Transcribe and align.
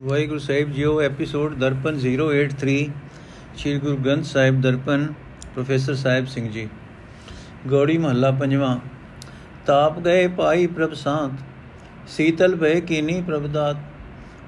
ਵਾਹਿਗੁਰੂ 0.00 0.38
ਸਾਹਿਬ 0.38 0.70
ਜੀਓ 0.72 1.00
episode 1.00 1.54
Darpan 1.54 1.98
083 1.98 2.72
Shri 3.56 3.78
Guru 3.78 3.96
Granth 3.96 4.24
Sahib 4.24 4.60
Darpan, 4.60 5.06
professor 5.54 5.94
Sahib 5.94 6.26
Singh 6.26 6.50
ji. 6.50 6.68
Gauri 7.68 7.96
ਮਹੱਲਾ 7.98 8.30
ਪੰਜਵਾਂ, 8.30 8.76
ਤਾਪ 9.66 9.98
ਗਏ 9.98 10.26
ਪਾਈ 10.28 10.66
ਪ੍ਰਭ 10.66 10.92
ਸਾਥ 10.92 11.30
ਸੀਤਲ 12.08 12.56
ਭਏ 12.56 12.80
ਕੀਨੀ 12.80 13.20
ਪ੍ਰਭ 13.22 13.46
ਦਾਤ, 13.46 13.76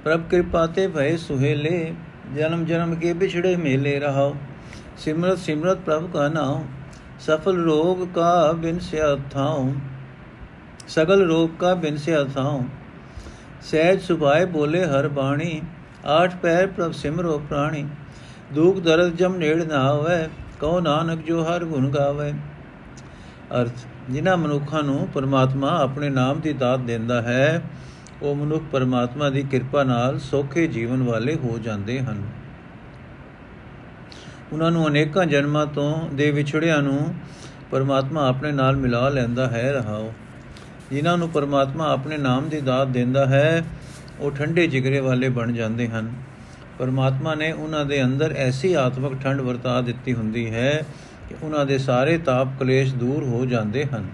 ਪ੍ਰਭ 0.04 0.28
ਕਿਰਪਾ 0.30 0.66
ਤੇ 0.66 0.86
ਭਏ 0.88 1.16
ਸੁਹੇਲੇ, 1.16 1.94
ਜਨਮ 2.36 2.64
ਜਨਮ 2.64 2.94
ਕੇ 2.94 3.12
ਵਿਛੜੇ 3.12 3.56
ਮੇਲੇ 3.56 3.98
ਰਹਾਓ, 4.00 4.34
ਸਿਮਰਤ 4.96 5.38
ਸਿਮਰਤ 5.38 5.78
ਪ੍ਰਭ 5.78 6.10
ਕਾ 6.12 6.28
ਨਾਮ 6.28 6.66
ਸਫਲ 7.20 7.62
ਰੋਗ 7.64 8.06
ਕਾ 8.14 8.52
ਬਿਨ 8.52 8.78
ਸਿਆ 8.78 9.14
ਥਾਉ, 9.30 9.72
ਸਗਲ 10.88 11.26
ਰੋਗ 11.26 11.50
ਕਾ 11.58 11.74
ਬਿਨ 11.74 11.96
ਸਿਆ 11.96 12.24
ਥਾਉ। 12.24 12.64
ਸਹਿਜ 13.70 14.00
ਸੁਭਾਏ 14.00 14.44
ਬੋਲੇ 14.44 14.84
ਹਰ 14.84 15.08
ਬਾਣੀ, 15.08 15.62
ਆਠ 16.06 16.36
ਪੈਰ 16.36 16.66
ਪ੍ਰਭ 16.66 16.92
ਸਿਮਰੋ 16.92 17.38
ਪ੍ਰਾਣੀ, 17.38 17.86
ਦੁਖ 18.52 18.78
ਦਰਦ 18.78 19.16
ਜਮ 19.16 19.36
ਨੇੜ 19.36 19.62
ਨਾ 19.64 19.78
ਆਵੇ 19.78 20.28
ਕਹੋ 20.60 20.80
ਨਾਨਕ 20.80 21.24
ਜੋ 21.24 21.42
ਹਰ 21.44 21.64
ਗੁਣ 21.64 21.90
ਗਾਵੇ। 21.90 22.32
ਅਰਥ, 23.60 23.86
ਜਿਨ੍ਹਾਂ 24.10 24.36
ਮਨੁੱਖਾਂ 24.36 24.82
ਨੂੰ 24.82 25.08
ਪਰਮਾਤਮਾ 25.14 25.78
ਆਪਣੇ 25.78 26.08
ਨਾਮ 26.08 26.40
ਦੀ 26.40 26.52
ਦਾਤ 26.52 26.80
ਦਿੰਦਾ 26.80 27.22
ਹੈ, 27.22 27.62
ਉਹ 28.22 28.34
ਮਨੁੱਖ 28.34 28.64
ਪਰਮਾਤਮਾ 28.72 29.30
ਦੀ 29.30 29.42
ਕਿਰਪਾ 29.42 29.82
ਨਾਲ 29.84 30.18
ਸੌਖੇ 30.18 30.66
ਜੀਵਨ 30.66 31.02
ਵਾਲੇ 31.02 31.34
ਹੋ 31.34 31.58
ਜਾਂਦੇ 31.58 32.00
ਹਨ। 32.00 32.22
ਉਹਨਾਂ 34.52 34.70
ਨੂੰ 34.70 34.88
ਅਨੇਕਾਂ 34.88 35.26
ਜਨਮਾਂ 35.26 35.66
ਤੋਂ 35.66 36.08
ਦੇ 36.08 36.30
ਵਿਛੜਿਆਂ 36.30 36.82
ਨੂੰ 36.82 37.14
ਪਰਮਾਤਮਾ 37.70 38.28
ਆਪਣੇ 38.28 38.52
ਨਾਲ 38.52 38.76
ਮਿਲਾ 38.76 39.08
ਲੈਂਦਾ 39.08 39.46
ਹੈ 39.46 39.72
ਰਹਾਓ। 39.72 40.12
ਜਿਨ੍ਹਾਂ 40.90 41.18
ਨੂੰ 41.18 41.28
ਪਰਮਾਤਮਾ 41.28 41.92
ਆਪਣੇ 41.92 42.16
ਨਾਮ 42.16 42.48
ਦੀ 42.48 42.60
ਦਾਤ 42.60 42.88
ਦਿੰਦਾ 42.88 43.26
ਹੈ, 43.26 43.62
ਉਹ 44.20 44.30
ਠੰਡੇ 44.30 44.66
ਜਿਗਰੇ 44.66 45.00
ਵਾਲੇ 45.00 45.28
ਬਣ 45.28 45.52
ਜਾਂਦੇ 45.52 45.88
ਹਨ। 45.88 46.12
ਪਰਮਾਤਮਾ 46.78 47.34
ਨੇ 47.34 47.52
ਉਹਨਾਂ 47.52 47.84
ਦੇ 47.84 48.02
ਅੰਦਰ 48.04 48.34
ਐਸੀ 48.36 48.72
ਆਤਮਿਕ 48.74 49.12
ਠੰਡ 49.22 49.40
ਵਰਤਾ 49.40 49.80
ਦਿੱਤੀ 49.80 50.14
ਹੁੰਦੀ 50.14 50.54
ਹੈ 50.54 50.82
ਕਿ 51.28 51.34
ਉਹਨਾਂ 51.42 51.66
ਦੇ 51.66 51.78
ਸਾਰੇ 51.78 52.18
ਤਾਪ 52.18 52.48
ਕਲੇਸ਼ 52.60 52.94
ਦੂਰ 52.94 53.24
ਹੋ 53.24 53.46
ਜਾਂਦੇ 53.46 53.84
ਹਨ। 53.84 54.06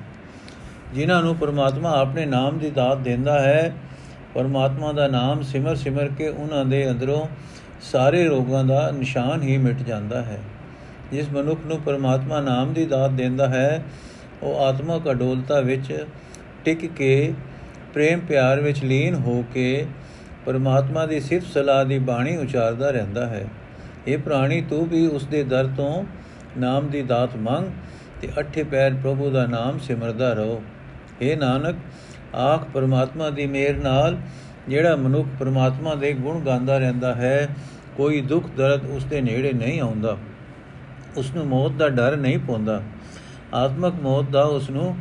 ਜਿਨ੍ਹਾਂ 0.94 1.22
ਨੂੰ 1.22 1.36
ਪਰਮਾਤਮਾ 1.36 2.00
ਆਪਣੇ 2.00 2.26
ਨਾਮ 2.26 2.58
ਦੀ 2.58 2.70
ਦਾਤ 2.70 2.98
ਦਿੰਦਾ 2.98 3.40
ਹੈ, 3.40 3.74
ਪਰਮਾਤਮਾ 4.34 4.92
ਦਾ 4.92 5.08
ਨਾਮ 5.08 5.42
ਸਿਮਰ 5.42 5.74
ਸਿਮਰ 5.74 6.08
ਕੇ 6.18 6.28
ਉਹਨਾਂ 6.28 6.64
ਦੇ 6.64 6.90
ਅੰਦਰੋਂ 6.90 7.26
ਸਾਰੇ 7.82 8.24
ਰੋਗਾਂ 8.24 8.64
ਦਾ 8.64 8.90
ਨਿਸ਼ਾਨ 8.90 9.42
ਹੀ 9.42 9.56
ਮਿਟ 9.56 9.76
ਜਾਂਦਾ 9.76 10.22
ਹੈ। 10.22 10.38
ਜਿਸ 11.12 11.28
ਮਨੁੱਖ 11.28 11.60
ਨੂੰ 11.66 11.80
ਪਰਮਾਤਮਾ 11.80 12.40
ਨਾਮ 12.40 12.72
ਦੀ 12.72 12.86
ਦਾਤ 12.86 13.10
ਦਿੰਦਾ 13.10 13.48
ਹੈ, 13.48 13.84
ਉਹ 14.42 14.60
ਆਤਮਿਕ 14.60 15.10
ਅਡੋਲਤਾ 15.10 15.60
ਵਿੱਚ 15.60 16.06
ਟਿਕ 16.64 16.86
ਕੇ 16.86 17.34
ਪ੍ਰੇਮ 17.94 18.20
ਪਿਆਰ 18.20 18.60
ਵਿੱਚ 18.60 18.84
ਲੀਨ 18.84 19.14
ਹੋ 19.14 19.44
ਕੇ 19.54 19.86
ਪਰਮਾਤਮਾ 20.46 21.06
ਦੀ 21.06 21.20
ਸਿਫਤ 21.20 21.46
ਸਲਾਹ 21.46 21.84
ਦੀ 21.84 21.98
ਬਾਣੀ 21.98 22.36
ਉਚਾਰਦਾ 22.36 22.90
ਰਹਿੰਦਾ 22.90 23.26
ਹੈ। 23.26 23.46
ਇਹ 24.06 24.18
ਪ੍ਰਾਣੀ, 24.18 24.60
ਤੂੰ 24.60 24.86
ਵੀ 24.86 25.06
ਉਸ 25.06 25.26
ਦੇ 25.26 25.44
ਦਰ 25.44 25.68
ਤੋਂ 25.76 26.04
ਨਾਮ 26.58 26.88
ਦੀ 26.88 27.02
ਦਾਤ 27.02 27.36
ਮੰਗ 27.36 27.66
ਤੇ 28.22 28.28
ਅੱਠੇ 28.38 28.62
ਪੈਰ 28.62 28.94
ਪ੍ਰਭੂ 28.94 29.30
ਦਾ 29.30 29.46
ਨਾਮ 29.46 29.78
ਸਿਮਰਦਾ 29.78 30.32
ਰਹੋ। 30.32 30.62
हे 31.22 31.38
ਨਾਨਕ, 31.38 31.76
ਆਖ 32.36 32.70
ਪਰਮਾਤਮਾ 32.70 33.30
ਦੀ 33.30 33.46
ਮਿਹਰ 33.46 33.74
ਨਾਲ 33.74 34.16
ਜਿਹੜਾ 34.68 34.96
ਮਨੁੱਖ 34.96 35.28
ਪਰਮਾਤਮਾ 35.40 35.94
ਦੇ 35.94 36.12
ਗੁਣ 36.12 36.40
ਗਾਉਂਦਾ 36.40 36.78
ਰਹਿੰਦਾ 36.78 37.14
ਹੈ, 37.14 37.48
ਕੋਈ 37.96 38.20
ਦੁੱਖ 38.20 38.46
ਦਰਦ 38.56 38.84
ਉਸ 38.84 39.04
ਦੇ 39.04 39.20
ਨੇੜੇ 39.20 39.52
ਨਹੀਂ 39.52 39.80
ਆਉਂਦਾ। 39.80 40.16
ਉਸ 41.16 41.34
ਨੂੰ 41.34 41.46
ਮੌਤ 41.46 41.72
ਦਾ 41.72 41.88
ਡਰ 41.88 42.16
ਨਹੀਂ 42.16 42.38
ਪਉਂਦਾ। 42.38 42.82
ਆਤਮਕ 43.54 43.94
ਮੌਤ 44.02 44.30
ਦਾ 44.30 44.42
ਉਸ 44.42 44.70
ਨੂੰ 44.70 44.96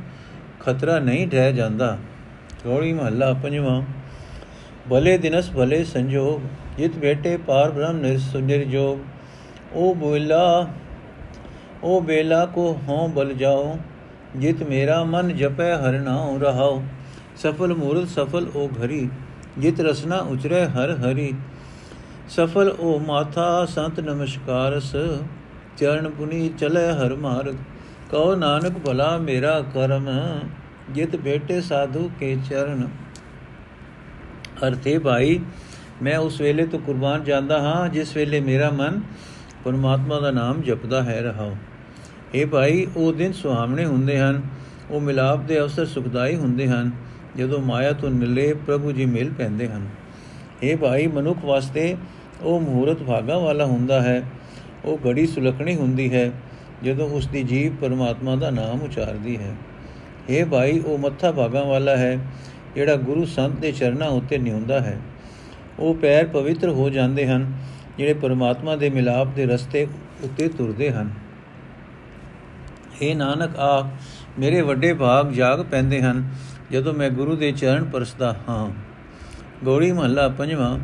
ਖਤਰਾ 0.62 1.00
ਨਹੀਂ 1.00 1.28
ਰਹਿ 1.30 1.54
ਜਾਂਦਾ। 1.54 1.98
ਗੋੜੀ 2.66 2.94
ਮਹੱਲਾ 2.94 3.32
ਪੰਜਵਾਂ। 3.34 3.82
ਭਲੇ 4.90 5.18
ਦਿਨਸ 5.18 5.50
ਭਲੇ 5.52 5.84
ਸੰਜੋਗ, 5.84 6.42
ਜਿਤ 6.78 6.98
ਬੇਟੇ 6.98 7.36
ਪਾਰ 7.38 7.72
ਬ੍ਰਹਮ 7.72 7.98
ਨਿਰਜੋਗ 8.38 9.00
ਉਹ 9.74 9.96
ਬੋਲਾ 9.96 10.68
ਉਹ 11.84 12.02
ਬੇਲਾ 12.02 12.46
ਕੋ 12.46 12.66
ਹੋਂ 12.88 13.08
ਬਲ 13.10 13.34
ਜਾਓ, 13.34 13.78
ਜਿਤ 14.36 14.64
ਮੇਰਾ 14.64 15.04
ਮਨ 15.04 15.36
ਜਪੈ 15.36 15.76
ਹਰ 15.76 16.00
ਨਾਉ 16.00 16.38
ਰਹਾਓ। 16.40 16.82
ਸਫਲ 17.38 17.74
ਮੂਰਤ 17.74 18.08
ਸਫਲ 18.08 18.48
ਉਹ 18.56 18.70
ਘਰੀ, 18.76 19.10
ਜਿਤ 19.60 19.80
ਰਸਨਾ 19.82 20.18
ਉਚਰੇ 20.18 20.66
ਹਰ 20.66 20.92
ਹਰੀ। 20.98 21.34
ਸਫਲ 22.30 22.70
ਉਹ 22.70 23.00
ਮਾਥਾ 23.00 23.66
ਸੰਤ 23.66 24.00
ਨਮਸਕਾਰਸ, 24.00 24.96
ਚਰਨ 25.78 26.10
ਪੁਨੀ 26.10 26.50
ਚਲੇ 26.60 26.88
ਹਰ 26.92 27.16
ਮਾਰਗ। 27.16 27.56
ਕਹੋ 28.12 28.36
ਨਾਨਕ 28.36 28.74
ਭਲਾ 28.78 29.18
ਮੇਰਾ 29.18 29.62
ਕਰਮ, 29.74 30.10
ਜਿਤ 30.92 31.16
ਬੇਟੇ 31.16 31.62
ਸਾਧੂ 31.62 32.12
ਕੇ 32.20 32.38
ਚਰਨ। 32.50 32.88
ਅਰਥੇ 34.68 34.98
ਭਾਈ, 34.98 35.40
ਮੈਂ 36.02 36.18
ਉਸ 36.18 36.42
ਵੇਲੇ 36.42 36.66
ਤੋਂ 36.66 36.80
ਕੁਰਬਾਨ 36.80 37.24
ਜਾਂਦਾ 37.24 37.60
ਹਾਂ, 37.60 37.90
ਜਿਸ 37.90 38.16
ਵੇਲੇ 38.18 38.40
ਮੇਰਾ 38.40 38.70
ਮਨ 38.70 39.02
ਪਰਮਾਤਮਾ 39.64 40.20
ਦਾ 40.20 40.32
ਨਾਮ 40.32 40.62
ਜਪਦਾ 40.62 41.04
ਹੈ 41.04 41.22
ਰਹਾਉ। 41.22 41.56
ਇਹ 42.36 42.46
ਭਾਈ, 42.46 42.88
ਉਹ 42.98 43.14
ਦਿਨ 43.14 43.34
ਸੁਹਾਵਣੇ 43.34 43.86
ਹੁੰਦੇ 43.86 44.20
ਹਨ, 44.20 44.42
ਉਹ 44.92 45.02
ਮਿਲਾਪ 45.02 45.40
ਦੇ 45.40 45.60
ਅਵਸਰ 45.60 45.86
ਸੁਖਦਾਈ 45.86 46.36
ਹੁੰਦੇ 46.36 46.68
ਹਨ, 46.68 46.92
ਜਦੋਂ 47.38 47.60
ਮਾਇਆ 47.60 47.92
ਤੋਂ 47.92 48.10
ਨਿਲੇ 48.10 48.54
ਪ੍ਰਭੂ 48.54 48.92
ਜੀ 48.92 49.06
ਮਿਲ 49.06 49.34
ਪੈਂਦੇ 49.38 49.68
ਹਨ। 49.68 49.88
ਇਹ 50.64 50.78
ਭਾਈ, 50.78 51.08
ਮਨੁੱਖ 51.08 51.46
ਵਾਸਤੇ 51.46 51.98
ਉਹ 52.42 52.62
ਮਹੂਰਤ 52.62 53.04
ਭਾਗਾ 53.04 53.38
ਵਾਲਾ 53.38 53.66
ਹੁੰਦਾ 53.66 54.02
ਹੈ, 54.02 54.24
ਉਹ 54.86 55.00
ਘੜੀ 55.08 55.28
ਸੁਲਖਣੀ 55.28 55.76
ਹੁੰਦੀ 55.76 56.14
ਹੈ 56.14 56.32
ਜਦੋਂ 56.84 57.10
ਉਸ 57.10 57.28
ਦੀ 57.28 57.44
ਜੀਵ 57.44 57.76
ਪਰਮਾਤਮਾ 57.76 58.36
ਦਾ 58.36 58.50
ਨਾਮ 58.50 58.82
ਉਚਾਰਦੀ 58.82 59.38
ਹੈ। 59.38 59.56
ਇਹ 60.30 60.46
ਭਾਈ, 60.46 60.80
ਉਹ 60.80 60.98
ਮੱਥਾ 60.98 61.32
ਭਾਗਾ 61.32 61.64
ਵਾਲਾ 61.64 61.98
ਹੈ, 61.98 62.18
ਜਿਹੜਾ 62.76 62.96
ਗੁਰੂ 62.96 63.26
ਸੰਤ 63.26 63.60
ਦੇ 63.60 63.72
ਚਰਨਾਂ 63.72 64.08
ਉੱਤੇ 64.08 64.38
ਨਿਉਂਦਾ 64.38 64.80
ਹੈ। 64.80 65.00
ਉਹ 65.80 65.96
ਪੈਰ 65.96 66.28
ਪਵਿੱਤਰ 66.28 66.70
ਹੋ 66.70 66.90
ਜਾਂਦੇ 66.90 67.28
ਹਨ, 67.28 67.54
ਜਿਹੜੇ 67.98 68.14
ਪਰਮਾਤਮਾ 68.14 68.76
ਦੇ 68.76 68.90
ਮਿਲਾਪ 68.90 69.28
ਦੇ 69.28 69.46
ਰਸਤੇ 69.46 69.88
ਉੱਤੇ 70.24 70.48
ਤੁਰਦੇ 70.48 70.92
ਹਨ। 70.92 71.10
ਇਹ 73.02 73.16
ਨਾਨਕ, 73.16 73.56
ਆ 73.56 73.90
ਮੇਰੇ 74.40 74.62
ਵੱਡੇ 74.62 74.94
ਭਾਗ 74.94 75.32
ਜਾਗ 75.32 75.60
ਪੈਂਦੇ 75.60 76.02
ਹਨ, 76.02 76.30
ਜਦੋਂ 76.72 76.94
ਮੈਂ 76.94 77.10
ਗੁਰੂ 77.10 77.36
ਦੇ 77.36 77.52
ਚਰਨ 77.52 77.84
ਪਰਸਦਾ 77.84 78.36
ਹਾਂ। 78.50 78.72
ਗੋੜੀ 79.66 79.92
ਮਹੱਲਾ 79.92 80.30
ਪੰਜਵਾਂ, 80.30 80.80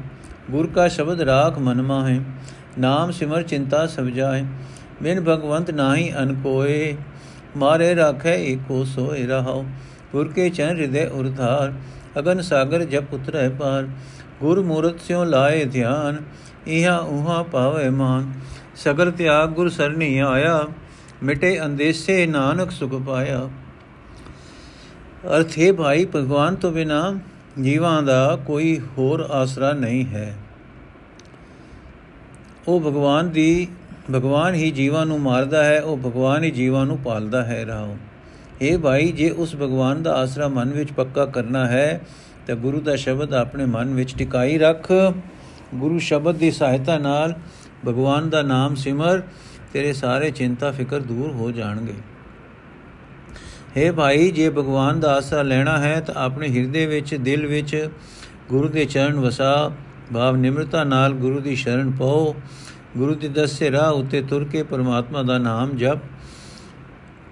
ਗੁਰ 0.52 0.68
ਕਾ 0.68 0.88
ਸ਼ਬਦ 0.88 1.22
ਰਾਖ 1.22 1.60
ਮਨ 1.60 1.82
ਮਾਹੇ, 1.82 2.20
ਨਾਮ 2.80 3.12
ਸਿਮਰ 3.12 3.44
ਚਿੰਤਾ 3.44 3.88
ਸਭ 3.88 4.04
ਜਾਏ 4.04 4.46
ਬਿਨ 5.04 5.22
ਭਗਵੰਤ 5.22 5.72
ਨਾਹੀ 5.72 6.12
ਅਨ 6.14 6.34
ਕੋਏ, 6.34 6.96
ਮਾਰੇ 7.58 7.96
ਰਾਖੈ 7.96 8.36
ਏਕੋ 8.36 8.84
ਸੋਇ 8.84 9.26
ਰਹਾਉ, 9.26 9.66
ਗੁਰ 10.12 10.28
ਕੇ 10.28 10.50
ਚਰਨ 10.50 10.80
ਹਿਰਦੇ 10.80 11.06
ਉਰਧਾਰ 11.06 11.74
ਅਗਨ 12.20 12.42
ਸਾਗਰ 12.42 12.84
ਜਪ 12.84 13.14
ਉਤਰੈ 13.14 13.50
ਪਾਰ 13.50 13.88
ਗੁਰ 14.42 14.62
ਮੂਰਤ 14.62 15.00
ਸਿਉ 15.02 15.24
ਲਾਏ 15.24 15.66
ਧਿਆਨ, 15.66 16.18
ਇਹਾ 16.68 16.98
ਉਹਾ 16.98 17.44
ਪਾਵੇ 17.44 17.90
ਮਾਨ, 17.90 18.34
ਸਗਲ 18.76 19.12
ਤਿਆਗ 19.12 19.50
ਗੁਰ 19.50 19.70
ਸਰਨੀ 19.70 20.18
ਆਇਆ, 20.20 20.68
ਮਿਟੇ 21.24 21.66
ਅੰਦੇਸੇ 21.66 22.26
ਨਾਨਕ 22.26 22.72
ਸੁਖ 22.72 22.94
ਪਾਇਆ। 23.02 23.50
ਅਰਥੇ 25.38 25.72
ਭਾਈ, 25.72 26.06
ਭਗਵਾਨ 26.16 26.56
ਤੋਂ 26.56 26.72
ਬਿਨਾ 26.72 27.14
ਜੀਵਾਂ 27.62 28.02
ਦਾ 28.04 28.36
ਕੋਈ 28.46 28.80
ਹੋਰ 28.98 29.28
ਆਸਰਾ 29.32 29.74
ਨਹੀਂ 29.74 30.06
ਹੈ। 30.06 30.36
ਉਹ 32.68 32.80
ਭਗਵਾਨ 32.82 33.30
ਦੀ 33.30 33.68
ਭਗਵਾਨ 34.14 34.54
ਹੀ 34.54 34.72
ਜੀਵਾਂ 34.72 35.06
ਨੂੰ 35.06 35.20
ਮਾਰਦਾ 35.20 35.64
ਹੈ, 35.64 35.82
ਉਹ 35.82 35.98
ਭਗਵਾਨ 35.98 36.44
ਹੀ 36.44 36.52
ਜੀਵਾਂ 36.52 36.86
ਨੂੰ 36.86 36.98
ਪਾਲਦਾ 36.98 37.44
ਹੈ 37.44 37.66
ਰਹਾਉ 37.66 37.96
ਇਹ 38.62 38.78
ਭਾਈ, 38.78 39.12
ਜੇ 39.12 39.30
ਉਸ 39.30 39.56
ਭਗਵਾਨ 39.56 40.04
ਦਾ 40.04 40.14
ਆਸਰਾ 40.16 40.48
ਮਨ 40.48 40.70
ਵਿੱਚ 40.70 40.92
ਪੱਕਾ 40.92 41.26
ਕਰਨਾ 41.26 41.66
ਹੈ, 41.68 42.02
ਤਾਂ 42.48 42.56
ਗੁਰੂ 42.56 42.82
ਦਾ 42.82 42.96
ਸ਼ਬਦ 42.96 43.34
ਆਪਣੇ 43.34 43.66
ਮਨ 43.66 43.94
ਵਿੱਚ 43.94 44.16
ਟਿਕਾਈ 44.18 44.58
ਰੱਖ। 44.58 44.92
ਗੁਰੂ 45.76 46.00
ਸ਼ਬਦ 46.00 46.36
ਦੀ 46.36 46.52
ਸਹਾਇਤਾ 46.52 46.98
ਨਾਲ 46.98 47.34
ਭਗਵਾਨ 47.88 48.30
ਦਾ 48.30 48.42
ਨਾਮ 48.42 48.76
ਸਿਮਰ, 48.76 49.22
ਤੇਰੇ 49.74 49.94
ਸਾਰੇ 49.94 50.32
ਚਿੰਤਾ, 50.32 50.72
ਫਿਕਰ 50.72 51.00
ਦੂਰ 51.00 51.32
ਹੋ 51.32 51.52
ਜਾਣਗੇ। 51.52 51.94
हे 53.78 53.94
ਭਾਈ, 53.94 54.32
ਜੇ 54.32 54.50
ਭਗਵਾਨ 54.50 55.00
ਦਾ 55.00 55.16
ਆਸਰਾ 55.16 55.42
ਲੈਣਾ 55.42 55.78
ਹੈ, 55.78 56.00
ਤਾਂ 56.02 56.16
ਆਪਣੇ 56.16 56.48
ਹਿਰਦੇ 56.48 56.86
ਵਿੱਚ, 56.86 57.16
ਦਿਲ 57.16 57.46
ਵਿੱਚ 57.48 57.90
ਗੁਰੂ 58.50 58.68
ਦੇ 58.68 58.86
ਚਰਨ 58.86 59.20
ਵਸਾ। 59.20 59.72
ਭਾਵ 60.14 60.36
ਨਿਮਰਤਾ 60.36 60.84
ਨਾਲ 60.84 61.14
ਗੁਰੂ 61.14 61.40
ਦੀ 61.40 61.56
ਸ਼ਰਨ 61.56 61.92
ਪਾਓ। 61.92 62.36
ਗੁਰੂ 62.98 63.16
ਦੇ 63.16 63.28
ਦੱਸੇ 63.28 63.72
ਰਾਹ 63.72 63.92
ਉਤੇ 63.92 64.22
ਤੁਰ 64.22 64.44
ਕੇ 64.44 64.64
ਪਰਮਾਤਮਾ 64.64 65.24
ਦਾ 65.24 65.38
ਨਾਮ 65.38 65.76
ਜਪ 65.78 65.98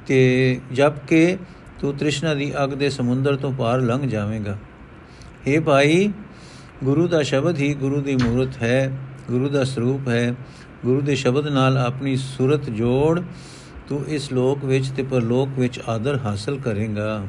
ਤੇ 0.08 0.60
ਜਪ 0.74 1.06
ਕੇ 1.08 1.38
ਤੂੰ 1.80 1.94
ਤ੍ਰਿਸ਼ਨਾ 1.98 2.34
ਦੀ 2.34 2.52
ਅਗ 2.64 2.70
ਦੇ 2.70 2.90
ਸਮੁੰਦਰ 2.90 3.36
ਤੋਂ 3.36 3.52
ਪਾਰ 3.54 3.82
ਲੰਘ 3.82 4.08
ਜਾਵੇਂਗਾ। 4.10 4.58
हे 5.48 5.62
ਭਾਈ, 5.62 6.12
ਗੁਰੂ 6.84 7.08
ਦਾ 7.08 7.22
ਸ਼ਬਦ 7.24 7.58
ਹੀ 7.58 7.74
ਗੁਰੂ 7.74 8.02
ਦੀ 8.02 8.16
ਮੂਰਤ 8.16 8.62
ਹੈ, 8.62 8.98
ਗੁਰੂ 9.28 9.50
ਦਾ 9.50 9.64
ਸਰੂਪ 9.64 10.08
ਹੈ। 10.08 10.36
ਗੁਰੂ 10.86 11.02
ਦੇ 11.02 11.16
ਸ਼ਬਦ 11.16 11.48
ਨਾਲ 11.48 11.78
ਆਪਣੀ 11.78 12.16
ਸੂਰਤ 12.16 12.70
ਜੋੜ 12.70 13.22
ਤੂੰ 13.90 14.06
ਇਸ 14.08 14.32
ਲੋਕ 14.34 14.66
ਵਿੱਚ 14.66 14.90
ਤੇ 14.90 15.04
ਪਰਲੋਕ 15.04 15.50
ਵਿੱਚ 15.60 15.80
ਆਦਰ 15.90 16.20
ਹਾਸਲ 16.26 16.58
ਕਰੇਗਾ। 16.60 17.26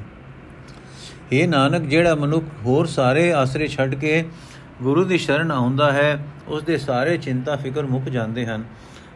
ਇਹ 1.32 1.48
ਨਾਨਕ, 1.48 1.82
ਜਿਹੜਾ 1.82 2.14
ਮਨੁੱਖ 2.14 2.44
ਹੋਰ 2.64 2.86
ਸਾਰੇ 2.86 3.32
ਆਸਰੇ 3.32 3.66
ਛੱਡ 3.66 3.94
ਕੇ 3.94 4.24
ਗੁਰੂ 4.82 5.04
ਦੀ 5.04 5.18
ਸ਼ਰਨ 5.18 5.50
ਆਉਂਦਾ 5.50 5.92
ਹੈ 5.92 6.26
ਉਸ 6.48 6.62
ਦੇ 6.62 6.78
ਸਾਰੇ 6.78 7.18
ਚਿੰਤਾ 7.18 7.56
ਫਿਕਰ 7.56 7.82
ਮੁੱਕ 7.82 8.04
ਜਾਂਦੇ 8.04 8.46
ਹਨ। 8.46 8.64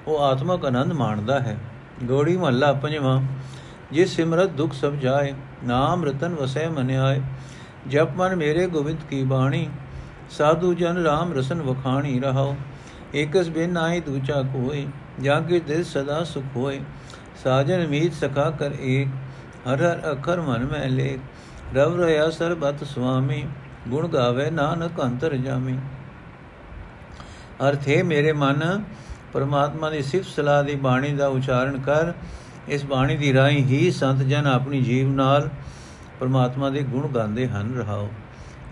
ਉਹ 0.06 0.18
ਆਤਮਕ 0.18 0.64
ਆਨੰਦ 0.64 0.92
ਮਾਣਦਾ 0.92 1.40
ਹੈ। 1.40 1.56
ਗੋੜੀ 2.04 2.36
ਮਹੱਲਾ 2.36 2.72
ਪੰਜਵਾਂ 2.72 3.22
ਜਿਸ 3.92 4.16
ਸਿਮਰਤ 4.16 4.50
ਦੁਖ 4.50 4.72
ਸਭ 4.72 4.92
ਜਾਏ, 4.92 5.34
ਨਾਮ 5.64 6.04
ਰਤਨ 6.04 6.34
ਵਸੈ 6.34 6.68
ਮਨ 6.68 6.90
ਆਏ। 6.90 7.20
ਜਪ 7.88 8.10
ਮਨ 8.16 8.36
ਮੇਰੇ 8.36 8.66
ਗੋਬਿੰਦ 8.66 8.98
ਕੀ 9.10 9.22
ਬਾਣੀ, 9.22 9.68
ਸਾਧੂ 10.30 10.74
ਜਨ 10.74 11.06
RAM 11.06 11.38
ਰਸਨ 11.38 11.62
ਵਖਾਣੀ 11.62 12.20
ਰਹਾਓ 12.20 12.56
ਏਕਸ 13.14 13.48
ਬਿਨ 13.48 13.76
ਆਈ 13.76 14.00
ਦੂਜਾ 14.00 14.42
ਕੋਈ 14.42 14.86
ਜਾਂ 15.20 15.40
ਕੇ 15.40 15.60
ਦਿਲ 15.60 15.84
ਸਦਾ 15.84 16.24
ਸੁਖ 16.24 16.44
ਹੋਏ। 16.56 16.80
ਸਾਜਨ 17.44 17.86
ਮੀਤ 17.86 18.14
ਸਖਾ 18.14 18.50
ਕਰ 18.50 18.70
ਏਕ, 18.80 19.08
ਹਰ 19.72 19.82
ਹਰ 19.82 20.14
ਅਖਰ 20.14 20.40
ਮਨ 20.40 20.64
ਮੈਂ 20.64 20.88
ਲੇਖ। 20.88 21.18
ਰਵ 21.76 22.04
ਰਿਆ 22.04 22.30
ਸਰਬਤ 22.30 22.84
ਸੁਆਮੀ, 22.84 23.46
ਗੁਣ 23.88 24.08
ਗਾਵੇ 24.08 24.50
ਨਾਨਕ 24.50 25.02
ਅੰਤਰ 25.02 25.36
ਜਾਮੀ। 25.36 25.78
ਅਰਥ 27.68 27.88
ਹੈ 27.88 28.02
ਮੇਰੇ 28.04 28.32
ਮਨ 28.32 28.84
ਪਰਮਾਤਮਾ 29.32 29.90
ਦੀ 29.90 30.02
ਸਿਫਤ 30.02 30.28
ਸਲਾਹ 30.28 30.64
ਦੀ 30.64 30.74
ਬਾਣੀ 30.74 31.12
ਦਾ 31.12 31.26
ਉਚਾਰਨ 31.28 31.80
ਕਰ, 31.80 32.12
ਇਸ 32.68 32.84
ਬਾਣੀ 32.84 33.16
ਦੀ 33.16 33.32
ਰਾਹੀਂ 33.32 33.64
ਹੀ 33.64 33.90
ਸੰਤ 33.90 34.18
ਜਨ 34.18 34.46
ਆਪਣੀ 34.46 34.80
ਜੀਵ 34.82 35.08
ਨਾਲ 35.08 35.48
ਪਰਮਾਤਮਾ 36.20 36.70
ਦੇ 36.70 36.82
ਗੁਣ 36.82 37.08
ਗਾਉਂਦੇ 37.08 37.48
ਹਨ, 37.48 37.74
ਰਹਾਓ। 37.78 38.08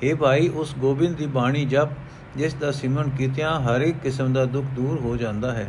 ਇਹ 0.03 0.15
ਭਾਈ, 0.15 0.49
ਉਸ 0.49 0.75
ਗੋਬਿੰਦ 0.79 1.17
ਦੀ 1.17 1.27
ਬਾਣੀ 1.27 1.65
ਜਪ, 1.65 1.89
ਜਿਸ 2.37 2.55
ਦਾ 2.55 2.71
ਸਿਮਰਨ 2.71 3.11
ਕੀਤਿਆਂ 3.11 3.61
ਹਰ 3.61 3.81
ਇੱਕ 3.81 3.99
ਕਿਸਮ 3.99 4.33
ਦਾ 4.33 4.45
ਦੁੱਖ 4.45 4.67
ਦੂਰ 4.67 5.01
ਹੋ 5.01 5.17
ਜਾਂਦਾ 5.17 5.53
ਹੈ। 5.53 5.67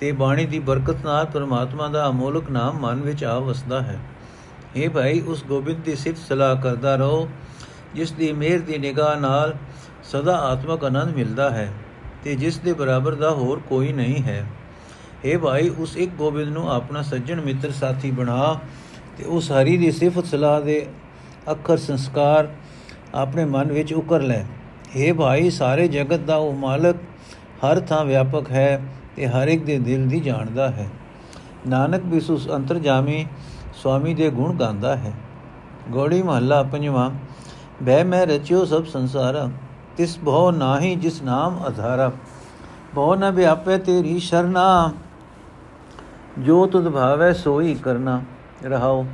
ਤੇ 0.00 0.12
ਬਾਣੀ 0.12 0.46
ਦੀ 0.46 0.58
ਬਰਕਤ 0.58 1.04
ਨਾਲ 1.04 1.26
ਪਰਮਾਤਮਾ 1.26 1.88
ਦਾ 1.88 2.08
ਅਮੋਲਕ 2.08 2.50
ਨਾਮ 2.50 2.78
ਮਨ 2.78 3.00
ਵਿੱਚ 3.00 3.24
ਆ 3.24 3.38
ਵਸਦਾ 3.38 3.80
ਹੈ। 3.80 3.98
ਇਹ 4.76 4.90
ਭਾਈ, 4.90 5.20
ਉਸ 5.20 5.44
ਗੋਬਿੰਦ 5.44 5.78
ਦੀ 5.78 5.94
ਸਿਫਤ 5.94 6.18
ਸਲਾਹ 6.28 6.56
ਕਰਦਾ 6.56 6.96
ਰਹੋ, 6.96 7.28
ਜਿਸ 7.94 8.12
ਦੀ 8.12 8.32
ਮਿਹਰ 8.32 8.58
ਦੀ 8.58 8.78
ਨਿਗਾਹ 8.78 9.20
ਨਾਲ 9.20 9.54
ਸਦਾ 10.02 10.36
ਆਤਮਕ 10.36 10.84
ਆਨੰਦ 10.84 11.16
ਮਿਲਦਾ 11.16 11.50
ਹੈ। 11.50 11.72
ਤੇ 12.24 12.34
ਜਿਸ 12.34 12.58
ਦੇ 12.58 12.72
ਬਰਾਬਰ 12.72 13.14
ਦਾ 13.14 13.30
ਹੋਰ 13.30 13.60
ਕੋਈ 13.68 13.92
ਨਹੀਂ 13.92 14.22
ਹੈ। 14.22 14.46
ਇਹ 15.24 15.38
ਭਾਈ, 15.38 15.68
ਉਸ 15.68 15.96
ਇੱਕ 15.96 16.10
ਗੋਬਿੰਦ 16.10 16.48
ਨੂੰ 16.48 16.72
ਆਪਣਾ 16.72 17.02
ਸੱਜਣ 17.02 17.40
ਮਿੱਤਰ 17.40 17.70
ਸਾਥੀ 17.70 18.10
ਬਣਾ 18.10 18.58
ਤੇ 19.18 19.24
ਉਸ 19.24 19.52
ਹਰੀ 19.52 19.76
ਦੀ 19.76 19.90
ਸਿਫਤ 19.90 20.26
ਸਲਾਹ 20.26 20.60
ਦੇ 20.60 20.86
ਅੱਖਰ 21.50 21.76
ਸੰਸਕਾਰ 21.76 22.48
ਆਪਣੇ 23.14 23.44
ਮਨ 23.44 23.72
ਵਿੱਚ 23.72 23.92
ਉਕਰ 23.92 24.20
ਲੈ। 24.20 24.44
ਇਹ 24.96 25.14
ਭਾਈ, 25.14 25.50
ਸਾਰੇ 25.50 25.88
ਜਗਤ 25.88 26.20
ਦਾ 26.20 26.36
ਉਹ 26.36 26.52
ਮਾਲਕ 26.52 26.96
ਹਰ 27.64 27.80
ਥਾਂ 27.80 28.04
ਵਿਆਪਕ 28.04 28.50
ਹੈ 28.50 28.82
ਤੇ 29.16 29.26
ਹਰ 29.26 29.48
ਇੱਕ 29.48 29.64
ਦੇ 29.64 29.78
ਦਿਲ 29.78 30.08
ਦੀ 30.08 30.20
ਜਾਣਦਾ 30.20 30.70
ਹੈ। 30.70 30.88
ਨਾਨਕ 31.68 32.02
ਵੀ 32.04 32.20
ਉਸ 32.30 32.50
ਅੰਤਰਜਾਮੀ 32.50 33.26
ਸਵਾਮੀ 33.82 34.14
ਦੇ 34.14 34.30
ਗੁਣ 34.30 34.56
ਗਾਉਂਦਾ 34.56 34.96
ਹੈ। 34.96 35.12
ਗੋੜੀ 35.90 36.22
ਮਹੱਲਾ 36.22 36.62
ਪੰਜਵਾਂ 36.62 37.10
ਬੈ 37.82 38.04
ਮੈਂ 38.04 38.26
ਰਚਿਓ 38.26 38.64
ਸਭ 38.64 38.84
ਸੰਸਾਰ। 38.84 39.50
ਤਿਸ 39.98 40.18
ਬਹੁ 40.18 40.50
ਨਾਹੀ 40.50 40.94
ਜਿਸ 40.94 41.22
ਨਾਮ 41.22 41.58
ਅਧਾਰਾ। 41.68 42.10
ਬਹੁ 42.94 43.14
ਨ 43.14 43.30
ਵਿਆਪੇ 43.30 43.78
ਤੇਰੀ 43.78 44.18
ਸ਼ਰਨਾ। 44.18 44.92
ਜੋ 46.38 46.66
ਤੁਧ 46.66 46.88
ਭਾਵੈ 46.88 47.32
ਸੋਈ 47.32 47.74
ਕਰਨਾ। 47.74 48.20
ਰਹਾਓ 48.64 49.04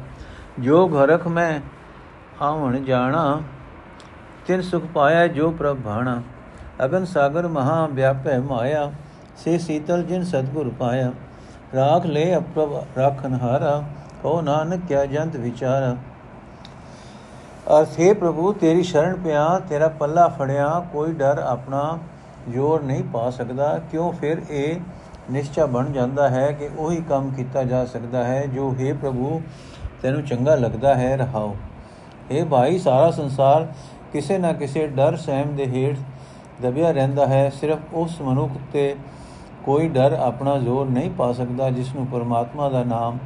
ਜੋ 0.59 0.89
ਘਰਖ 0.89 1.27
ਮੈਂ 1.29 1.61
ਆਵਣ 2.45 2.85
ਜਾਣਾ, 2.85 3.41
ਤਿਨ 4.47 4.63
ਸੁਖ 4.63 4.85
ਪਾਇਆ 4.85 5.27
ਜੋ 5.27 5.51
ਪ੍ਰਭ 5.51 5.79
ਭਾਣਾ। 5.85 6.23
ਅਗਨ 6.85 7.05
ਸਾਗਰ 7.05 7.49
ਮਹਾ 7.49 7.87
ਵਿਆਪੈ 7.87 8.39
ਮਾਇਆ, 8.39 8.93
ਸੇ 9.37 9.59
ਸੀਤਲ 9.59 10.03
ਜਿਨ 10.03 10.25
ਸਤਗੁਰ 10.25 10.69
ਪਾਇਆ। 10.79 11.13
ਰਾਖ 11.75 12.07
ਲੈ 12.07 12.37
ਅਪ੍ਰਭ 12.37 12.85
ਰਾਖਨ 12.99 13.39
ਹਾਰਾ 13.43 13.83
ਕੋ 14.23 14.41
ਨਾਨਕ 14.41 14.81
ਕਿਆ 14.89 15.07
ਜੰਤ 15.07 15.37
ਵਿਚਾਰਾ। 15.37 15.97
ਅਰਥੇ 17.65 18.13
ਪ੍ਰਭੂ, 18.13 18.53
ਤੇਰੀ 18.53 18.83
ਸ਼ਰਨ 18.83 19.15
ਪਿਆ, 19.15 19.59
ਤੇਰਾ 19.59 19.89
ਪੱਲਾ 19.89 20.29
ਫੜਿਆ, 20.29 20.87
ਕੋਈ 20.93 21.13
ਡਰ 21.13 21.39
ਆਪਣਾ 21.39 21.99
ਜੋਰ 22.49 22.83
ਨਹੀਂ 22.83 23.05
ਪਾ 23.05 23.31
ਸਕਦਾ। 23.31 23.81
ਕਿਉਂ 23.91 24.13
ਫਿਰ 24.13 24.43
ਇਹ 24.51 24.81
ਨਿਸ਼ਚਾ 25.31 25.67
ਬਣ 25.67 25.93
ਜਾਂਦਾ 25.93 26.29
ਹੈ 26.29 26.53
ਕਿ 26.53 26.69
ਉਹੀ 26.79 27.03
ਕੰਮ 27.09 27.31
ਕੀਤਾ 27.31 27.63
ਜਾ 27.63 27.85
ਸਕਦਾ 27.85 28.25
ਹੈ, 28.25 28.47
ਜੋ 28.47 28.75
ਹੈ 28.81 28.95
ਪ੍ਰਭੂ, 28.95 29.41
ਤੈਨੂੰ 30.03 30.23
ਚੰਗਾ 30.23 30.55
ਲੱਗਦਾ 30.55 30.95
ਹੈ, 30.95 31.17
ਰਹਾਓ। 31.17 31.57
ਇਹ 32.31 32.45
ਭਾਈ, 32.45 32.79
ਸਾਰਾ 32.79 33.11
ਸੰਸਾਰ 33.11 33.67
ਕਿਸੇ 34.13 34.39
ਨਾ 34.39 34.53
ਕਿਸੇ 34.53 34.87
ਡਰ 34.87 35.17
ਸਹਿਮ 35.17 35.57
ਦੇ 35.57 35.67
ਹੇਠ 35.67 35.97
ਦਬਿਆ 36.63 36.91
ਰਹਿੰਦਾ 36.91 37.27
ਹੈ। 37.27 37.51
ਸਿਰਫ 37.51 37.79
ਉਸ 37.93 38.21
ਮਨੁੱਖ 38.21 38.53
ਤੇ 38.73 38.97
ਕੋਈ 39.65 39.89
ਡਰ 39.89 40.13
ਆਪਣਾ 40.13 40.59
ਜ਼ੋਰ 40.59 40.87
ਨਹੀਂ 40.87 41.11
ਪਾ 41.11 41.33
ਸਕਦਾ, 41.33 41.71
ਜਿਸ 41.71 41.95
ਨੂੰ 41.95 42.07
ਪਰਮਾਤਮਾ 42.07 42.69
ਦਾ 42.69 42.85
ਨਾਮ 42.85 43.19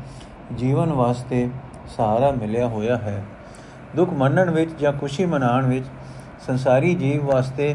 ਜੀਵਨ 0.54 0.92
ਵਾਸਤੇ 0.92 1.48
ਸਹਾਰਾ 1.96 2.30
ਮਿਲਿਆ 2.30 2.68
ਹੋਇਆ 2.68 2.96
ਹੈ। 2.96 3.24
ਦੁੱਖ 3.96 4.10
ਮੰਨਣ 4.10 4.50
ਵਿੱਚ 4.50 4.70
ਜਾਂ 4.80 4.92
ਖੁਸ਼ੀ 4.92 5.24
ਮਨਾਉਣ 5.24 5.66
ਵਿੱਚ 5.66 5.86
ਸੰਸਾਰੀ 6.46 6.94
ਜੀਵ 6.94 7.24
ਵਾਸਤੇ 7.24 7.74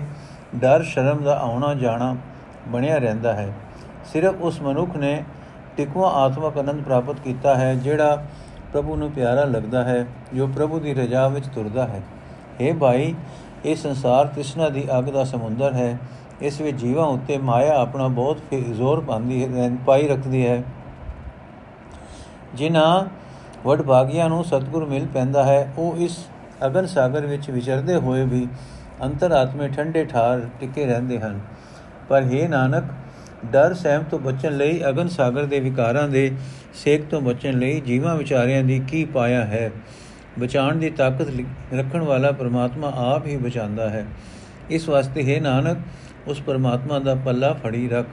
ਡਰ, 0.55 0.83
ਸ਼ਰਮ 0.83 1.23
ਦਾ 1.23 1.39
ਆਉਣਾ 1.39 1.73
ਜਾਣਾ 1.73 2.15
ਬਣਿਆ 2.67 2.97
ਰਹਿੰਦਾ 2.97 3.33
ਹੈ। 3.33 3.53
ਸਿਰਫ 4.05 4.41
ਉਸ 4.41 4.61
ਮਨੁੱਖ 4.61 4.95
ਨੇ 4.97 5.23
ਟਿਕਵਾ 5.77 6.09
ਆਤਮਕ 6.09 6.57
ਆਨੰਦ 6.57 6.83
ਪ੍ਰਾਪਤ 6.83 7.19
ਕੀਤਾ 7.19 7.55
ਹੈ, 7.55 7.75
ਜਿਹੜਾ 7.75 8.25
ਪ੍ਰਭੂ 8.73 8.95
ਨੂੰ 8.95 9.11
ਪਿਆਰਾ 9.11 9.45
ਲੱਗਦਾ 9.45 9.83
ਹੈ, 9.83 10.05
ਜੋ 10.33 10.47
ਪ੍ਰਭੂ 10.47 10.79
ਦੀ 10.79 10.93
ਰਜਾ 10.93 11.27
ਵਿੱਚ 11.27 11.47
ਤੁਰਦਾ 11.47 11.87
ਹੈ। 11.87 12.01
हे 12.61 12.77
ਭਾਈ, 12.77 13.15
ਇਹ 13.65 13.75
ਸੰਸਾਰ 13.75 14.27
ਤ੍ਰਿਸ਼ਨਾ 14.27 14.69
ਦੀ 14.69 14.87
ਅੱਗ 14.97 15.03
ਦਾ 15.03 15.23
ਸਮੁੰਦਰ 15.23 15.73
ਹੈ। 15.73 15.97
ਇਸ 16.41 16.61
ਵਿੱਚ 16.61 16.77
ਜੀਵਾਂ 16.77 17.05
ਉੱਤੇ 17.05 17.37
ਮਾਇਆ 17.37 17.75
ਆਪਣਾ 17.77 18.07
ਬਹੁਤ 18.07 18.37
ਜ਼ੋਰ 18.75 19.01
ਪਾਉਂਦੀ 19.01 19.43
ਹੈ, 19.43 19.71
ਪਾਈ 19.85 20.07
ਰੱਖਦੀ 20.07 20.47
ਹੈ। 20.47 20.63
ਜਿਨ੍ਹਾਂ 22.53 23.05
ਵਡ 23.65 23.81
ਭਾਗੀਆਂ 23.81 24.29
ਨੂੰ 24.29 24.43
ਸਤਿਗੁਰ 24.43 24.85
ਮਿਲ 24.85 25.07
ਪੈਂਦਾ 25.13 25.43
ਹੈ। 25.43 25.73
ਉਹ 25.77 25.97
ਇਸ 25.97 26.25
ਅਗਨ 26.65 26.85
ਸਾਗਰ 26.85 27.25
ਵਿੱਚ 27.25 27.49
ਵਿਚਰਦੇ 27.49 27.95
ਹੋਏ 27.95 28.25
ਵੀ 28.25 28.47
ਅੰਤਰਾਤਮੇ 29.03 29.67
ਠੰਡੇ 29.67 30.05
ਠਾਰ 30.05 30.49
ਟਿਕੇ 30.59 30.85
ਰਹਿੰਦੇ 30.85 31.19
ਹਨ। 31.19 31.39
ਪਰ 32.09 32.23
हे 32.23 32.49
ਨਾਨਕ, 32.49 32.83
ਡਰ 33.45 33.73
ਸਹਿਮ 33.73 34.03
ਤੋਂ 34.03 34.19
ਬਚਣ 34.19 34.57
ਲਈ 34.57 34.81
ਅਗਨ 34.89 35.07
ਸਾਗਰ 35.07 35.45
ਦੇ 35.45 35.59
ਵਿਕਾਰਾਂ 35.59 36.07
ਦੇ 36.09 36.31
ਸੇਕ 36.73 37.05
ਤੋਂ 37.05 37.21
ਬਚਣ 37.21 37.53
ਲਈ 37.53 37.81
ਜੀਵਾਂ 37.81 38.15
ਵਿਚਾਰਿਆਂ 38.15 38.63
ਦੀ 38.63 38.79
ਕੀ 38.87 39.05
ਪਾਇਆ 39.05 39.45
ਹੈ? 39.45 39.71
ਬਚਾਉਣ 40.39 40.75
ਦੀ 40.75 40.89
ਤਾਕਤ 40.89 41.27
ਰੱਖਣ 41.73 42.01
ਵਾਲਾ 42.01 42.31
ਪ੍ਰਮਾਤਮਾ 42.31 42.93
ਆਪ 42.95 43.27
ਹੀ 43.27 43.37
ਬਚਾਉਂਦਾ 43.37 43.89
ਹੈ। 43.89 44.05
ਇਸ 44.69 44.89
ਵਾਸਤੇ 44.89 45.35
ਹੈ 45.35 45.41
ਨਾਨਕ, 45.41 45.77
ਉਸ 46.27 46.41
ਪ੍ਰਮਾਤਮਾ 46.41 46.99
ਦਾ 46.99 47.15
ਪੱਲਾ 47.15 47.53
ਫੜੀ 47.53 47.89
ਰੱਖ। 47.89 48.05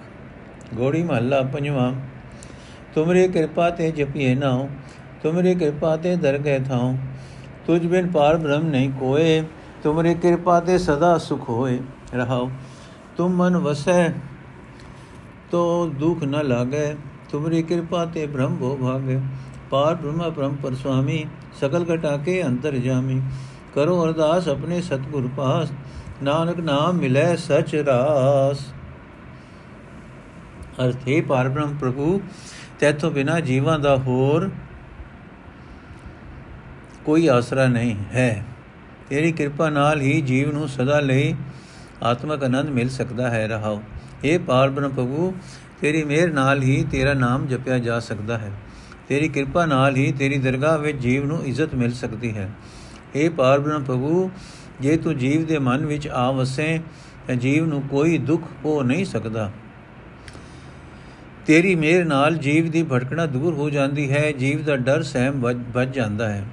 ਗੋੜੀ 0.74 1.02
ਮਹੱਲਾ 1.02 1.42
ਪੰਜਵਾਂ, 1.42 1.92
ਤੁਮਰੇ 2.94 3.28
ਕਿਰਪਾ 3.28 3.70
ਤੇ 3.70 3.90
ਜਪੀਏ 3.90 4.34
ਨਾਉ 4.34 4.68
ਤੁਮਰੇ 5.22 5.54
ਕਿਰਪਾ 5.54 5.96
ਤੇ 5.96 6.16
ਦਰਗਹਿ 6.16 6.60
ਥਾਉ। 6.60 6.94
ਤੁਝ 7.66 7.86
ਬਿਨ 7.86 8.10
ਪਾਰ 8.10 8.36
ਬ੍ਰਹਮ 8.36 8.66
ਨਹੀਂ 8.66 8.90
ਕੋਏ। 8.90 9.42
ਤੁਮਰੇ 9.82 10.14
ਕਿਰਪਾ 10.14 10.60
ਤੇ 10.60 10.78
ਸਦਾ 10.78 11.18
ਸੁਖ 11.18 11.48
ਹੋਏ 11.48 11.78
ਰਹਾਉ। 12.14 12.50
ਤੁਮ 13.16 13.32
ਮਨ 13.32 13.56
ਵਸੈ, 13.56 14.08
ਤੋ 15.50 15.86
ਦੁਖ 15.88 16.22
ਨ 16.24 16.46
ਲਾਗੇ। 16.46 16.94
ਤੁਮਰੀ 17.30 17.62
ਕਿਰਪਾ 17.62 18.04
ਤੇ 18.04 18.26
ਬ੍ਰਹਮ 18.26 18.56
ਭੋ 18.56 18.76
ਭਾਗੇ। 18.76 19.20
ਪਾਰ 19.70 19.94
ਬ੍ਰਹਮ 19.94 20.30
ਪਰਮ 20.30 20.54
ਪਰ 20.54 20.74
ਸੁਆਮੀ 20.74 21.24
ਸਕਲ 21.60 21.84
ਘਟਾ 21.94 22.16
ਕੇ 22.16 22.42
ਅੰਤਰ 22.42 22.76
ਜਾਮੀ। 22.76 23.20
ਕਰੋ 23.74 24.04
ਅਰਦਾਸ 24.04 24.48
ਆਪਣੇ 24.48 24.80
ਸਤਗੁਰ 24.80 25.28
ਪਾਸ। 25.36 25.72
ਨਾਨਕ 26.22 26.58
ਨਾਮ 26.60 26.94
ਮਿਲੇ 26.94 27.36
ਸਚ 27.36 27.74
ਰਾਸ। 27.76 28.66
ਅਰਥੇ 30.84 31.20
ਪਰਬ੍ਰਹਮ 31.20 31.76
ਪ੍ਰਭੂ, 31.76 32.20
ਤੇਥੋਂ 32.80 33.10
ਬਿਨਾ 33.10 33.40
ਜੀਵਾਂ 33.40 33.78
ਦਾ 33.78 33.96
ਹੋਰ 33.96 34.50
ਕੋਈ 37.10 37.26
ਆਸਰਾ 37.26 37.66
ਨਹੀਂ 37.66 37.96
ਹੈ। 38.14 38.44
ਤੇਰੀ 39.08 39.32
ਕਿਰਪਾ 39.32 39.70
ਨਾਲ 39.70 40.00
ਹੀ 40.00 40.20
ਜੀਵ 40.20 40.52
ਨੂੰ 40.52 40.68
ਸਦਾ 40.68 41.00
ਲਈ 41.00 41.34
ਆਤਮਕ 42.02 42.44
ਆਨੰਦ 42.44 42.68
ਮਿਲ 42.68 42.88
ਸਕਦਾ 42.88 43.30
ਹੈ। 43.30 43.48
ਰਹਾਓ। 43.48 43.82
ਇਹ 44.24 44.38
ਪਰਬ੍ਰਹਮ 44.38 44.90
ਪ੍ਰਭੂ, 44.90 45.34
ਤੇਰੀ 45.80 46.04
ਮਿਹਰ 46.04 46.32
ਨਾਲ 46.32 46.62
ਹੀ 46.62 46.86
ਤੇਰਾ 46.90 47.14
ਨਾਮ 47.14 47.46
ਜਪਿਆ 47.46 47.78
ਜਾ 47.78 48.00
ਸਕਦਾ 48.00 48.38
ਹੈ। 48.38 48.52
ਤੇਰੀ 49.08 49.28
ਕਿਰਪਾ 49.28 49.66
ਨਾਲ 49.66 49.96
ਹੀ 49.96 50.12
ਤੇਰੀ 50.12 50.38
ਦਰਗਾਹ 50.38 50.78
ਵਿੱਚ 50.78 50.98
ਜੀਵ 50.98 51.26
ਨੂੰ 51.26 51.46
ਇੱਜ਼ਤ 51.46 51.74
ਮਿਲ 51.74 51.92
ਸਕਦੀ 51.92 52.36
ਹੈ। 52.36 52.50
ਇਹ 53.14 53.30
ਪਰਬ੍ਰਹਮ 53.30 53.84
ਪ੍ਰਭੂ, 53.84 54.30
ਜੇ 54.80 54.96
ਤੂੰ 54.96 55.18
ਜੀਵ 55.18 55.46
ਦੇ 55.46 55.58
ਮਨ 55.58 55.86
ਵਿੱਚ 55.86 56.08
ਆ 56.08 56.30
ਵਸੇ, 56.30 56.80
ਤਾਂ 57.26 57.34
ਜੀਵ 57.34 57.66
ਨੂੰ 57.66 57.82
ਕੋਈ 57.82 58.18
ਦੁੱਖ 58.18 58.42
ਹੋ 58.64 58.82
ਨਹੀਂ 58.82 59.04
ਸਕਦਾ। 59.04 59.52
ਤੇਰੀ 61.46 61.74
ਮਿਹਰ 61.74 62.04
ਨਾਲ 62.04 62.34
ਜੀਵ 62.34 62.70
ਦੀ 62.70 62.82
ਭਟਕਣਾ 62.82 63.26
ਦੂਰ 63.26 63.54
ਹੋ 63.54 63.70
ਜਾਂਦੀ 63.70 64.12
ਹੈ। 64.12 64.32
ਜੀਵ 64.32 64.62
ਦਾ 64.62 64.76
ਡਰ 64.76 65.02
ਸਹਿਮ 65.02 65.40
ਵੱਜ 65.72 65.94
ਜਾਂਦਾ 65.94 66.32
ਹੈ। 66.32 66.44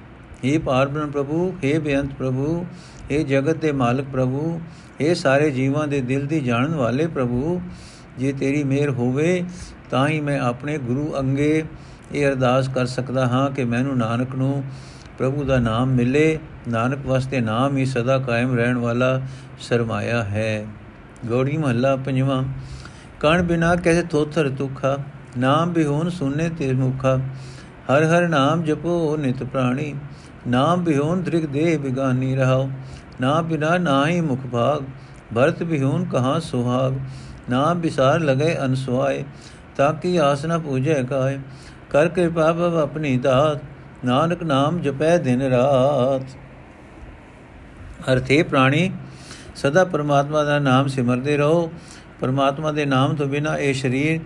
हे 0.43 0.59
ਪਰਬ੍ਰਹਮ 0.59 1.11
ਪ੍ਰਭੂ 1.11 1.51
हे 1.63 1.79
ਬੇਅੰਤ 1.81 2.13
ਪ੍ਰਭੂ 2.13 2.65
हे 3.11 3.23
ਜਗਤ 3.25 3.57
ਦੇ 3.57 3.71
ਮਾਲਕ 3.71 4.05
ਪ੍ਰਭੂ 4.11 4.59
हे 5.01 5.13
ਸਾਰੇ 5.15 5.49
ਜੀਵਾਂ 5.51 5.87
ਦੇ 5.87 6.01
ਦਿਲ 6.01 6.25
ਦੀ 6.25 6.39
ਜਾਣਨ 6.41 6.75
ਵਾਲੇ 6.75 7.07
ਪ੍ਰਭੂ 7.07 7.59
ਜੇ 8.19 8.33
ਤੇਰੀ 8.33 8.63
ਮਿਹਰ 8.63 8.89
ਹੋਵੇ 8.89 9.43
ਤਾਂ 9.91 10.07
ਹੀ 10.07 10.19
ਮੈਂ 10.21 10.39
ਆਪਣੇ 10.41 10.77
ਗੁਰੂ 10.77 11.13
ਅੰਗੇ 11.19 11.63
ਇਹ 12.13 12.25
ਅਰਦਾਸ 12.27 12.67
ਕਰ 12.69 12.85
ਸਕਦਾ 12.85 13.25
ਹਾਂ 13.25 13.49
ਕਿ 13.51 13.63
ਮੈਨੂੰ 13.65 13.97
ਨਾਨਕ 13.97 14.35
ਨੂੰ 14.35 14.63
ਪ੍ਰਭੂ 15.17 15.43
ਦਾ 15.43 15.57
ਨਾਮ 15.59 15.89
ਮਿਲੇ 15.89 16.39
ਨਾਨਕ 16.67 17.05
ਵਾਸਤੇ 17.05 17.41
ਨਾਮ 17.41 17.77
ਹੀ 17.77 17.85
ਸਦਾ 17.85 18.17
ਕਾਇਮ 18.17 18.55
ਰਹਿਣ 18.55 18.77
ਵਾਲਾ 18.77 19.19
ਸਰਮਾਇਆ 19.61 20.23
ਹੈ 20.23 20.65
ਗੋੜੀ 21.25 21.57
ਮਹੱਲਾ 21.57 21.95
ਪੰਜਵਾਂ 21.95 22.43
ਕਣ 23.19 23.41
ਬਿਨਾ 23.41 23.75
ਕੈਸੇ 23.75 24.03
ਥੋਥਰ 24.03 24.49
ਤੁਖਾ 24.49 24.97
ਨਾਮ 25.37 25.73
ਬਿਹੋਨ 25.73 26.09
ਸੁਨੇ 26.09 26.49
ਤੇ 26.49 26.71
ਮੁਖਾ 26.73 27.17
ਹਰ 27.89 28.03
ਹਰ 28.05 28.27
ਨਾਮ 28.27 28.63
ਜਪੋ 28.63 29.15
ਨਿਤ 29.17 29.43
ਪ੍ਰਾਣੀ 29.43 29.93
ਨਾਮ 30.48 30.84
ਬਿਹੋਨ 30.84 31.22
ਦ੍ਰਿਗ 31.22 31.44
ਦੇਹ 31.44 31.78
ਬਿਗਾਨੀ 31.78 32.34
ਰਹਾਓ, 32.36 32.68
ਨਾ 33.20 33.40
ਬਿਨਾ 33.42 33.76
ਨਾ 33.78 34.06
ਹੀ 34.08 34.20
ਮੁਖ 34.20 34.46
ਭਾਗ 34.46 34.84
ਭਰਤ 35.34 35.62
ਬਿਹੋਨ 35.62 36.04
ਕਹਾ 36.04 36.38
ਸੁਹਾਗ 36.38 36.94
ਨਾਮ 37.50 37.80
ਵਿਸਾਰ 37.80 38.20
ਲਗੇ 38.20 38.54
ਅਨਸੁਆਏ, 38.64 39.24
ਤਾਂ 39.76 39.92
ਕਿ 39.94 40.20
ਆਸ 40.20 40.44
ਨ 40.46 40.58
ਪੂਜੈ 40.58 41.02
ਕਾਏ, 41.02 41.38
ਕਰ 41.90 42.08
ਕਿਰਪਾ 42.08 42.52
ਬਵ 42.52 42.76
ਆਪਣੀ 42.76 43.16
ਦਾਤ, 43.16 43.60
ਨਾਨਕ 44.04 44.42
ਨਾਮ 44.42 44.80
ਜਪੈ 44.80 45.16
ਦਿਨ 45.18 45.42
ਰਾਤ। 45.42 46.36
ਅਰਥੇ 48.12 48.42
ਪ੍ਰਾਣੀ, 48.42 48.90
ਸਦਾ 49.56 49.84
ਪਰਮਾਤਮਾ 49.84 50.44
ਦਾ 50.44 50.58
ਨਾਮ 50.58 50.86
ਸਿਮਰਦੇ 50.86 51.36
ਰਹੋ। 51.36 51.70
ਪਰਮਾਤਮਾ 52.20 52.72
ਦੇ 52.72 52.84
ਨਾਮ 52.86 53.14
ਤੋਂ 53.16 53.26
ਬਿਨਾ 53.26 53.56
ਇਹ 53.56 53.74
ਸਰੀਰ 53.74 54.20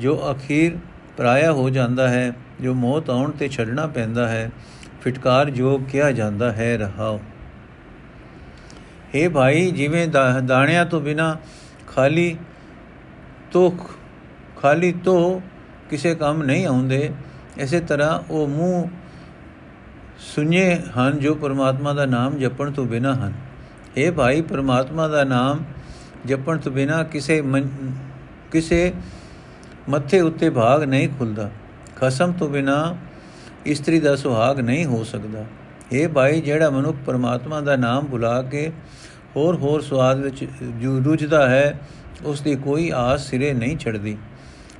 ਜੋ 0.00 0.18
ਅਖੀਰ 0.30 0.76
ਪਰਾਇਆ 1.16 1.52
ਹੋ 1.52 1.70
ਜਾਂਦਾ 1.70 2.08
ਹੈ, 2.08 2.32
ਜੋ 2.60 2.74
ਮੌਤ 2.74 3.10
ਆਉਣ 3.10 3.30
ਤੇ 3.30 3.48
ਛੱਡਣਾ 3.48 3.86
ਪੈਂਦਾ 3.86 4.28
ਹੈ 4.28 4.50
ਫਟਕਾਰ 5.00 5.50
ਜੋ 5.50 5.78
ਕਿਹਾ 5.78 6.10
ਜਾਂਦਾ 6.12 6.52
ਹੈ, 6.52 6.76
ਰਹਾਓ। 6.78 7.20
हे 9.14 9.30
ਭਾਈ, 9.30 9.70
ਜਿਵੇਂ 9.70 10.08
ਦਾਣਿਆਂ 10.44 10.84
ਤੋਂ 10.86 11.00
ਬਿਨਾ 11.00 11.36
ਖਾਲੀ 11.86 12.36
ਤੋਂ 13.52 13.70
ਖਾਲੀ 14.56 14.92
ਤੋਂ 14.92 15.40
ਕਿਸੇ 15.90 16.14
ਕੰਮ 16.14 16.42
ਨਹੀਂ 16.42 16.66
ਆਉਂਦੇ 16.66 17.10
ਐਸੇ 17.58 17.80
ਤਰ੍ਹਾਂ 17.80 18.18
ਉਹ 18.30 18.48
ਮੂੰਹ 18.48 18.88
ਸੁਣੇ 20.18 20.82
ਹਨ 20.98 21.18
ਜੋ 21.18 21.34
ਪਰਮਾਤਮਾ 21.34 21.92
ਦਾ 21.92 22.06
ਨਾਮ 22.06 22.38
ਜਪਣ 22.38 22.70
ਤੋਂ 22.70 22.84
ਬਿਨਾ 22.86 23.14
ਹਨ। 23.14 23.32
ਇਹ 23.96 24.12
ਭਾਈ, 24.12 24.40
ਪਰਮਾਤਮਾ 24.42 25.08
ਦਾ 25.08 25.24
ਨਾਮ 25.24 25.64
ਜਪਣ 26.26 26.58
ਤੋਂ 26.58 26.72
ਬਿਨਾ 26.72 27.02
ਕਿਸੇ 27.02 27.42
ਕਿਸੇ 28.50 28.92
ਮੱਥੇ 29.88 30.20
ਉੱਤੇ 30.20 30.50
ਭਾਗ 30.50 30.82
ਨਹੀਂ 30.82 31.08
ਖੁੱਲਦਾ। 31.08 31.50
ਖਸਮ 31.96 32.32
ਤੋਂ 32.32 32.48
ਬਿਨਾ 32.48 32.96
ਇਸਤਰੀ 33.66 34.00
ਦਾ 34.00 34.14
ਸੁਹਾਗ 34.16 34.60
ਨਹੀਂ 34.60 34.84
ਹੋ 34.86 35.02
ਸਕਦਾ। 35.04 35.44
ਇਹ 35.92 36.08
ਭਾਈ, 36.08 36.40
ਜਿਹੜਾ 36.40 36.70
ਮਨੁੱਖ 36.70 36.96
ਪਰਮਾਤਮਾ 37.06 37.60
ਦਾ 37.60 37.76
ਨਾਮ 37.76 38.06
ਬੁਲਾ 38.06 38.40
ਕੇ 38.42 38.70
ਹੋਰ 39.36 39.56
ਹੋਰ 39.56 39.80
ਸਵਾਦ 39.80 40.20
ਵਿੱਚ 40.20 40.46
ਰੁੱਝਦਾ 41.04 41.48
ਹੈ, 41.48 41.78
ਉਸ 42.24 42.40
ਦੀ 42.40 42.54
ਕੋਈ 42.56 42.90
ਆਸ 42.94 43.28
ਸਿਰੇ 43.28 43.52
ਨਹੀਂ 43.52 43.76
ਛੱਡਦੀ। 43.76 44.16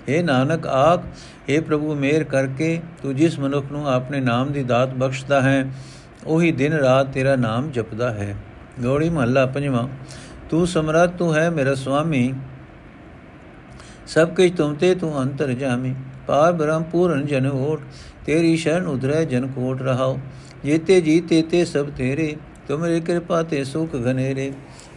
हे 0.08 0.24
ਨਾਨਕ, 0.24 0.66
ਆਖ 0.66 1.00
हे 1.48 1.62
ਪ੍ਰਭੂ, 1.62 1.94
ਮੇਰ 1.94 2.24
ਕਰਕੇ 2.24 2.80
ਤੂੰ 3.02 3.14
ਜਿਸ 3.16 3.38
ਮਨੁੱਖ 3.38 3.70
ਨੂੰ 3.72 3.88
ਆਪਣੇ 3.88 4.20
ਨਾਮ 4.20 4.52
ਦੀ 4.52 4.62
ਦਾਤ 4.62 4.94
ਬਖਸ਼ਦਾ 4.94 5.40
ਹੈ, 5.40 5.64
ਉਹੀ 6.26 6.52
ਦਿਨ 6.52 6.72
ਰਾਤ 6.72 7.12
ਤੇਰਾ 7.12 7.36
ਨਾਮ 7.36 7.70
ਜਪਦਾ 7.70 8.10
ਹੈ। 8.10 8.34
ਗੋੜੀ 8.80 9.08
ਮਹੱਲਾ 9.08 9.46
ਪੰਜਵਾਂ, 9.46 9.86
ਤੂੰ 10.50 10.66
ਸਮਰੱਥ 10.66 11.16
ਤੂੰ 11.16 11.34
ਹੈ 11.34 11.48
ਮੇਰਾ 11.50 11.74
ਸੁਆਮੀ, 11.74 12.32
ਸਭ 14.06 14.28
ਕੁਝ 14.28 14.50
ਤੁਮ 14.56 14.74
ਤੇ 14.74 14.94
ਤੂੰ 14.94 15.22
ਅੰਤਰ 15.22 15.52
ਜਾਮੀ। 15.52 15.94
ਪਾਰ 16.28 16.52
ਬ੍ਰਹਮ 16.52 16.82
ਪੂਰਨ 16.82 17.26
ਜਨ 17.26 17.46
ਓਟ, 17.46 17.80
ਤੇਰੀ 18.26 18.56
ਸ਼ਰਨ 18.56 18.86
ਉਧਰੈ 18.86 19.24
ਜਨ 19.24 19.46
ਕੋਟ 19.46 19.82
ਰਹਾਓ 19.82 20.18
ਜੀਤੇ 20.64 21.00
ਜੀਤੇ 21.00 21.42
ਤੇ 21.42 21.64
ਸਭ 21.64 21.86
ਤੇਰੇ, 21.86 22.36
ਤੁਮਰੀ 22.68 23.00
ਕਿਰਪਾ 23.00 23.42
ਤੇ 23.42 23.64
ਸੁਖ 23.64 23.94
ਘਨੇਰੇ। 23.96 24.52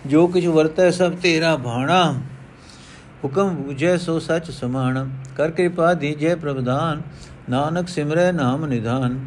ਜੋ 0.05 0.27
ਕੁਝ 0.27 0.45
ਵਰਤੈ 0.47 0.89
ਸਭ 0.91 1.13
ਤੇਰਾ 1.13 1.55
ਭਾਣਾ 1.57 2.03
ਹੁਕਮ 3.23 3.55
ਬੁਝੈ 3.55 3.97
ਸੋ 3.97 4.19
ਸਚ 4.19 4.51
ਸਮਾਨ। 4.51 5.09
ਕਰ 5.37 5.51
ਕਿਰਪਾ 5.51 5.93
ਦੀਜੈ 5.93 6.35
ਪ੍ਰਭਦਾਨ 6.35 7.01
ਨਾਨਕ 7.49 7.87
ਸਿਮਰੈ 7.87 8.31
ਨਾਮ 8.31 8.65
ਨਿਧਾਨ। 8.65 9.19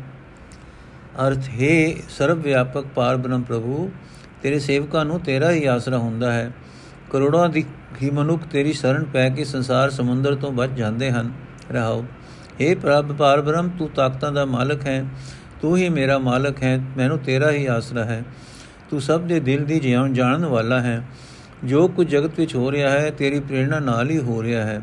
ਅਰਥ, 1.29 1.49
ਹੈ 1.61 1.95
ਸਰਵ 2.19 2.41
ਵਿਆਪਕ 2.41 2.85
ਪਾਰ 2.95 3.17
ਬ੍ਰਹਮ 3.17 3.43
ਪ੍ਰਭੂ, 3.43 3.91
ਤੇਰੇ 4.43 4.59
ਸੇਵਕਾਂ 4.59 5.05
ਨੂੰ 5.05 5.21
ਤੇਰਾ 5.21 5.51
ਹੀ 5.51 5.65
ਆਸਰਾ 5.65 5.99
ਹੁੰਦਾ 5.99 6.33
ਹੈ। 6.33 6.53
ਕਰੋੜਾਂ 7.11 7.49
ਦੀ 7.49 7.65
ਹੀ 8.03 8.11
ਮਨੁੱਖ 8.11 8.43
ਤੇਰੀ 8.43 8.73
ਸ਼ਰਨ 8.73 9.05
ਪੈ 9.05 9.29
ਕੇ 9.29 9.45
ਸੰਸਾਰ 9.45 9.91
ਸਮੁੰਦਰ 9.91 10.35
ਤੋਂ 10.35 10.53
ਬਚ 10.53 10.71
ਜਾਂਦੇ 10.71 11.11
ਹਨ। 11.11 11.33
ਰਹਾਓ 11.73 12.05
हे 12.61 12.79
ਪ੍ਰਭ 12.79 13.17
ਪਾਰ 13.17 13.41
ਬ੍ਰਹਮ 13.41 13.69
ਤੂੰ 13.69 13.91
ਤਾਕਤਾਂ 13.91 14.33
ਦਾ 14.33 14.45
ਮਾਲਕ 14.45 14.87
ਹੈ। 14.87 15.05
ਤੂੰ 15.63 15.77
ਹੀ 15.77 15.89
ਮੇਰਾ 15.89 16.19
ਮਾਲਕ 16.19 16.63
ਹੈ। 16.63 16.81
ਮੈਨੂੰ 16.97 17.19
ਤੇਰਾ 17.19 17.51
ਹੀ 17.51 17.67
ਆਸਰਾ 17.67 18.05
ਹੈ। 18.05 18.23
ਤੂੰ 18.91 19.01
ਸਭ 19.01 19.21
ਦੇ 19.21 19.41
ਦਿਲ 19.41 19.65
ਦੀ 19.65 19.81
ਜਿਉਂ 19.81 20.09
ਜਾਣਨ 20.09 20.47
ਵਾਲਾ 20.47 20.81
ਹੈ। 20.81 21.07
ਜੋ 21.65 21.89
ਕੁਝ 21.89 22.09
ਜਗਤ 22.09 22.41
ਵਿੱਚ 22.41 22.55
ਹੋ 22.55 22.73
ਰਿਹਾ 22.73 22.91
ਹੈ, 22.91 23.11
ਤੇਰੀ 23.11 23.41
ਪ੍ਰੇਰਣਾ 23.41 23.79
ਨਾਲ 23.79 24.11
ਹੀ 24.11 24.19
ਹੋ 24.19 24.43
ਰਿਹਾ 24.43 24.65
ਹੈ। 24.65 24.81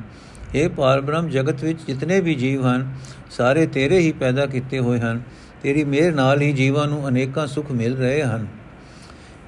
ਇਹ 0.56 0.70
ਪਾਰਬ੍ਰਹਮ, 0.70 1.30
ਜਗਤ 1.30 1.64
ਵਿੱਚ 1.64 1.80
ਜਿਤਨੇ 1.88 2.22
ਵੀ 2.22 2.36
ਜੀਵ 2.36 2.68
ਹਨ, 2.68 2.94
ਸਾਰੇ 3.32 3.68
ਤੇਰੇ 3.68 4.00
ਹੀ 4.00 4.12
ਪੈਦਾ 4.12 4.46
ਕੀਤੇ 4.46 4.80
ਹੋਏ 4.80 5.00
ਹਨ। 5.00 5.22
ਤੇਰੀ 5.64 5.84
ਮਿਹਰ 5.84 6.14
ਨਾਲ 6.14 6.42
ਹੀ 6.42 6.54
ਜੀਵਾਂ 6.54 6.88
ਨੂੰ 6.88 7.08
ਅਨੇਕਾਂ 7.08 7.48
ਸੁੱਖ 7.48 7.72
ਮਿਲ 7.72 7.98
ਰਹੇ 7.98 8.24
ਹਨ। 8.24 8.48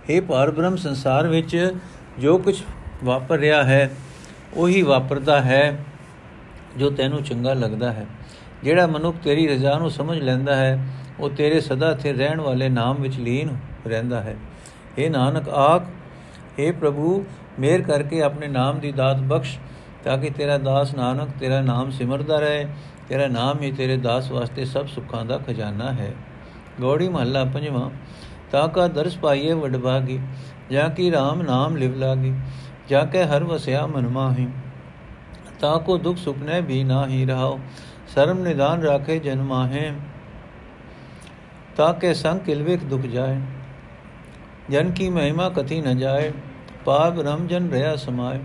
ਇਹ 0.09 0.21
ਪਾਰਬ੍ਰਹਮ, 0.21 0.75
ਸੰਸਾਰ 0.75 1.27
ਵਿੱਚ 1.27 1.73
ਜੋ 2.19 2.37
ਕੁਝ 2.37 2.61
ਵਾਪਰ 3.03 3.37
ਰਿਹਾ 3.37 3.63
ਹੈ, 3.63 3.91
ਉਹੀ 4.53 4.81
ਵਾਪਰਦਾ 4.81 5.41
ਹੈ। 5.41 5.85
ਜੋ 6.77 6.89
ਤੈਨੂੰ 6.89 7.23
ਚੰਗਾ 7.23 7.53
ਲੱਗਦਾ 7.53 7.91
ਹੈ। 7.91 8.05
ਜਿਹੜਾ 8.63 8.87
ਮਨੁੱਖ 8.87 9.17
ਤੇਰੀ 9.23 9.47
ਰਜ਼ਾ 9.47 9.77
ਨੂੰ 9.77 9.89
ਸਮਝ 9.91 10.19
ਲੈਂਦਾ 10.19 10.55
ਹੈ, 10.55 10.87
ਉਹ 11.19 11.29
ਤੇਰੇ 11.29 11.59
ਸਦਾ 11.59 11.93
ਥੇ 11.95 12.13
ਰਹਿਣ 12.13 12.41
ਵਾਲੇ 12.41 12.69
ਨਾਮ 12.69 13.01
ਵਿੱਚ 13.01 13.19
ਲੀਨ 13.19 13.57
ਰਹਿੰਦਾ 13.87 14.21
ਹੈ। 14.21 14.35
ਇਹ 14.97 15.11
ਨਾਨਕ, 15.11 15.49
ਆਖ 15.49 15.83
हे 16.59 16.73
ਪ੍ਰਭੂ, 16.73 17.25
ਮੇਰ 17.59 17.81
ਕਰਕੇ 17.81 18.21
ਆਪਣੇ 18.21 18.47
ਨਾਮ 18.47 18.79
ਦੀ 18.79 18.91
ਦਾਤ 18.91 19.19
ਬਖਸ਼, 19.19 19.59
ਤਾਂ 20.03 20.17
ਕਿ 20.17 20.29
ਤੇਰਾ 20.29 20.57
ਦਾਸ 20.57 20.93
ਨਾਨਕ 20.93 21.29
ਤੇਰਾ 21.39 21.61
ਨਾਮ 21.61 21.91
ਸਿਮਰਦਾ 21.91 22.39
ਰਹੇ, 22.39 22.67
ਤੇਰਾ 23.09 23.27
ਨਾਮ 23.27 23.61
ਹੀ 23.61 23.71
ਤੇਰੇ 23.71 23.97
ਦਾਸ 23.97 24.31
ਵਾਸਤੇ 24.31 24.65
ਸਭ 24.65 24.87
ਸੁੱਖਾਂ 24.87 25.25
ਦਾ 25.25 25.37
ਖਜ਼ਾਨਾ 25.37 25.91
ਹੈ। 25.91 26.13
ਗੋੜੀ 26.81 27.09
ਮਹੱਲਾ 27.09 27.45
ਪੰਜਵਾਂ, 27.45 27.89
ਤਾਂ 28.51 28.67
ਕਾ 28.67 28.87
ਦਰਸ 28.87 29.17
ਪਾਈਏ 29.17 29.53
ਵਡਭਾਗੀ 29.53 30.19
ਜਾਂ 30.71 30.89
ਕੀ 30.89 31.11
RAM 31.11 31.43
ਨਾਮ 31.43 31.77
ਲਿਵ 31.77 31.95
ਲਾਗੀ, 31.95 32.33
ਜਾਂ 32.89 33.05
ਕੇ 33.05 33.23
ਹਰ 33.23 33.43
ਵਸਿਆ 33.43 33.85
ਮਨ 33.87 34.07
ਮਾਹੀ। 34.07 34.47
ਤਾਂ 35.63 35.79
ਕੋ 35.79 35.97
ਦੁਖ 35.97 36.17
ਸੁਪਨੇ 36.17 36.61
ਵੀ 36.61 36.83
ਨਾ 36.83 37.07
ਹੀ 37.07 37.25
ਰਹਾਓ। 37.25 37.59
ਸ਼ਰਮ 38.13 38.39
ਨਿਦਾਨ 38.39 38.81
ਰਾਖੇ 38.81 39.19
ਜਨਮਾਹੇ 39.19 39.91
ਤਾਂ 41.75 41.93
ਕੇ 41.93 42.13
ਸੰਗ 42.13 42.39
ਕਿਲਵੇਖ 42.39 42.83
ਦੁਖ 42.83 43.01
ਜਾਏ। 43.01 43.39
ਜਨ 44.69 44.91
ਕੀ 44.91 45.09
ਮਹਿਮਾ 45.09 45.49
ਕਥੀ 45.49 45.81
ਨ 45.81 45.97
ਜਾਏ, 45.97 46.31
ਪਾਪ 46.85 47.19
ਰਮ 47.19 47.47
ਜਨ 47.47 47.69
ਰਿਆ 47.69 47.95
ਸਮਾਏ। 47.95 48.39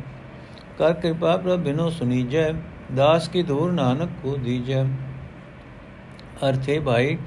ਕਰ 0.79 0.93
ਕਿਰਪਾ 0.93 1.37
ਪ੍ਰਭ 1.37 1.59
ਬਿਨੋ 1.59 1.91
ਸੁਨੀਜੈ, 1.91 2.53
ਦਾਸ 2.97 3.29
ਕੀ 3.29 3.43
ਧੂਰ 3.43 3.73
ਨਾਨਕ 3.73 4.09
ਕੋ 4.23 4.37
ਦੀਜੈ। 4.37 4.85
ਅਰਥੇ 6.49 6.79
ਭਾਈ, 6.81 7.19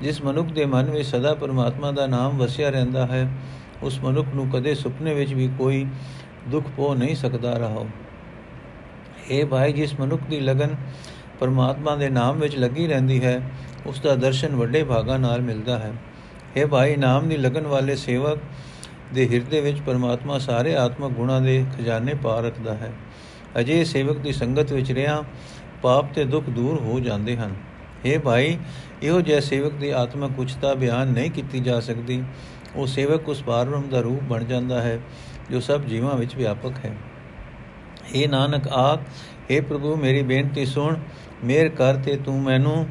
ਜਿਸ 0.00 0.24
ਮਨੁੱਖ 0.24 0.48
ਦੇ 0.48 0.64
ਮਨ 0.64 0.90
ਵਿੱਚ 0.90 1.08
ਸਦਾ 1.08 1.34
ਪਰਮਾਤਮਾ 1.34 1.90
ਦਾ 1.90 2.06
ਨਾਮ 2.06 2.38
ਵਸਿਆ 2.38 2.70
ਰਹਿੰਦਾ 2.70 3.06
ਹੈ, 3.06 3.32
ਉਸ 3.82 4.00
ਮਨੁੱਖ 4.04 4.28
ਨੂੰ 4.34 4.50
ਕਦੇ 4.50 4.74
ਸੁਪਨੇ 4.74 5.14
ਵਿੱਚ 5.14 5.34
ਵੀ 5.34 5.50
ਕੋਈ 5.58 5.86
ਦੁੱਖ 6.48 6.66
ਪੋ 6.76 6.94
ਨਹੀਂ 6.94 7.16
ਸਕਦਾ 7.16 7.52
ਰਹੋ 7.52 7.88
ਇਹ 9.32 9.44
ਭਾਈ, 9.46 9.72
ਜਿਸ 9.72 10.00
ਮਨੁੱਖ 10.00 10.22
ਦੀ 10.22 10.40
ਲਗਨ 10.40 10.76
ਪਰਮਾਤਮਾ 11.40 11.96
ਦੇ 11.96 12.08
ਨਾਮ 12.10 12.40
ਵਿੱਚ 12.40 12.56
ਲੱਗੀ 12.56 12.86
ਰਹਿੰਦੀ 12.86 13.24
ਹੈ, 13.24 13.50
ਉਸ 13.86 14.00
ਦਾ 14.00 14.14
ਦਰਸ਼ਨ 14.14 14.56
ਵੱਡੇ 14.56 14.84
ਭਾਗਾ 14.84 15.16
ਨਾਲ 15.16 15.40
ਮਿਲਦਾ 15.40 15.78
ਹੈ। 15.78 15.92
ਇਹ 16.56 16.66
ਭਾਈ, 16.66 16.96
ਨਾਮ 16.96 17.28
ਦੀ 17.28 17.36
ਲਗਨ 17.36 17.66
ਵਾਲੇ 17.66 17.96
ਸੇਵਕ 17.96 18.38
ਦੇ 19.14 19.28
ਹਿਰਦੇ 19.28 19.60
ਵਿੱਚ 19.60 19.80
ਪਰਮਾਤਮਾ 19.80 20.38
ਸਾਰੇ 20.38 20.76
ਆਤਮਕ 20.76 21.12
ਗੁਣਾਂ 21.12 21.40
ਦੇ 21.40 21.64
ਖਜ਼ਾਨੇ 21.78 22.14
ਪਾ 22.14 22.40
ਰੱਖਦਾ 22.40 22.74
ਹੈ। 22.74 22.92
ਅਜੇ 23.60 23.84
ਸੇਵਕ 23.84 24.18
ਦੀ 24.18 24.32
ਸੰਗਤ 24.32 24.72
ਵਿੱਚ 24.72 24.92
ਰਿਆਂ 24.92 25.22
ਪਾਪ 25.82 26.12
ਤੇ 26.14 26.24
ਦੁੱਖ 26.24 26.50
ਦੂਰ 26.50 26.80
ਹੋ 26.80 27.00
ਜਾਂਦੇ 27.00 27.36
ਹਨ। 27.36 27.54
ਇਹ 28.04 28.18
ਭਾਈ, 28.18 28.58
ਇਹੋ 29.02 29.20
ਜਿਹਾ 29.20 29.40
ਸੇਵਕ 29.40 29.72
ਦੀ 29.72 29.90
ਆਤਮਕ 29.90 30.38
ਉਚਤਾ 30.38 30.74
ਬਿਆਨ 30.74 31.08
ਨਹੀਂ 31.08 31.30
ਕੀਤੀ 31.30 31.60
ਜਾ 31.60 31.80
ਸਕਦੀ। 31.80 32.22
ਉਹ 32.76 32.86
ਸੇਵਕ 32.86 33.28
ਉਸ 33.28 33.42
ਪਾਰਬ੍ਰਹਮ 33.42 33.88
ਦਾ 33.88 34.00
ਰੂਪ 34.00 34.22
ਬਣ 34.22 34.44
ਜਾਂਦਾ 34.44 34.82
ਹੈ, 34.82 34.98
ਜੋ 35.50 35.60
ਸਭ 35.60 35.80
ਜੀਵਾਂ 35.80 36.16
ਵਿੱਚ 36.16 36.36
ਵਿਆਪਕ 36.36 36.72
ਹੈ। 36.84 36.96
ਇਹ 38.14 38.28
ਨਾਨਕ 38.28 38.68
ਆਖ 38.68 39.00
हे 39.50 39.62
ਪ੍ਰਭੂ, 39.62 39.96
ਮੇਰੀ 39.96 40.22
ਬੇਨਤੀ 40.22 40.64
ਸੁਣ, 40.66 40.96
ਮੇਰ 41.44 41.68
ਕਰ 41.68 41.96
ਤੇ 41.96 42.16
ਤੂੰ 42.16 42.42
ਮੈਨੂੰ, 42.42 42.86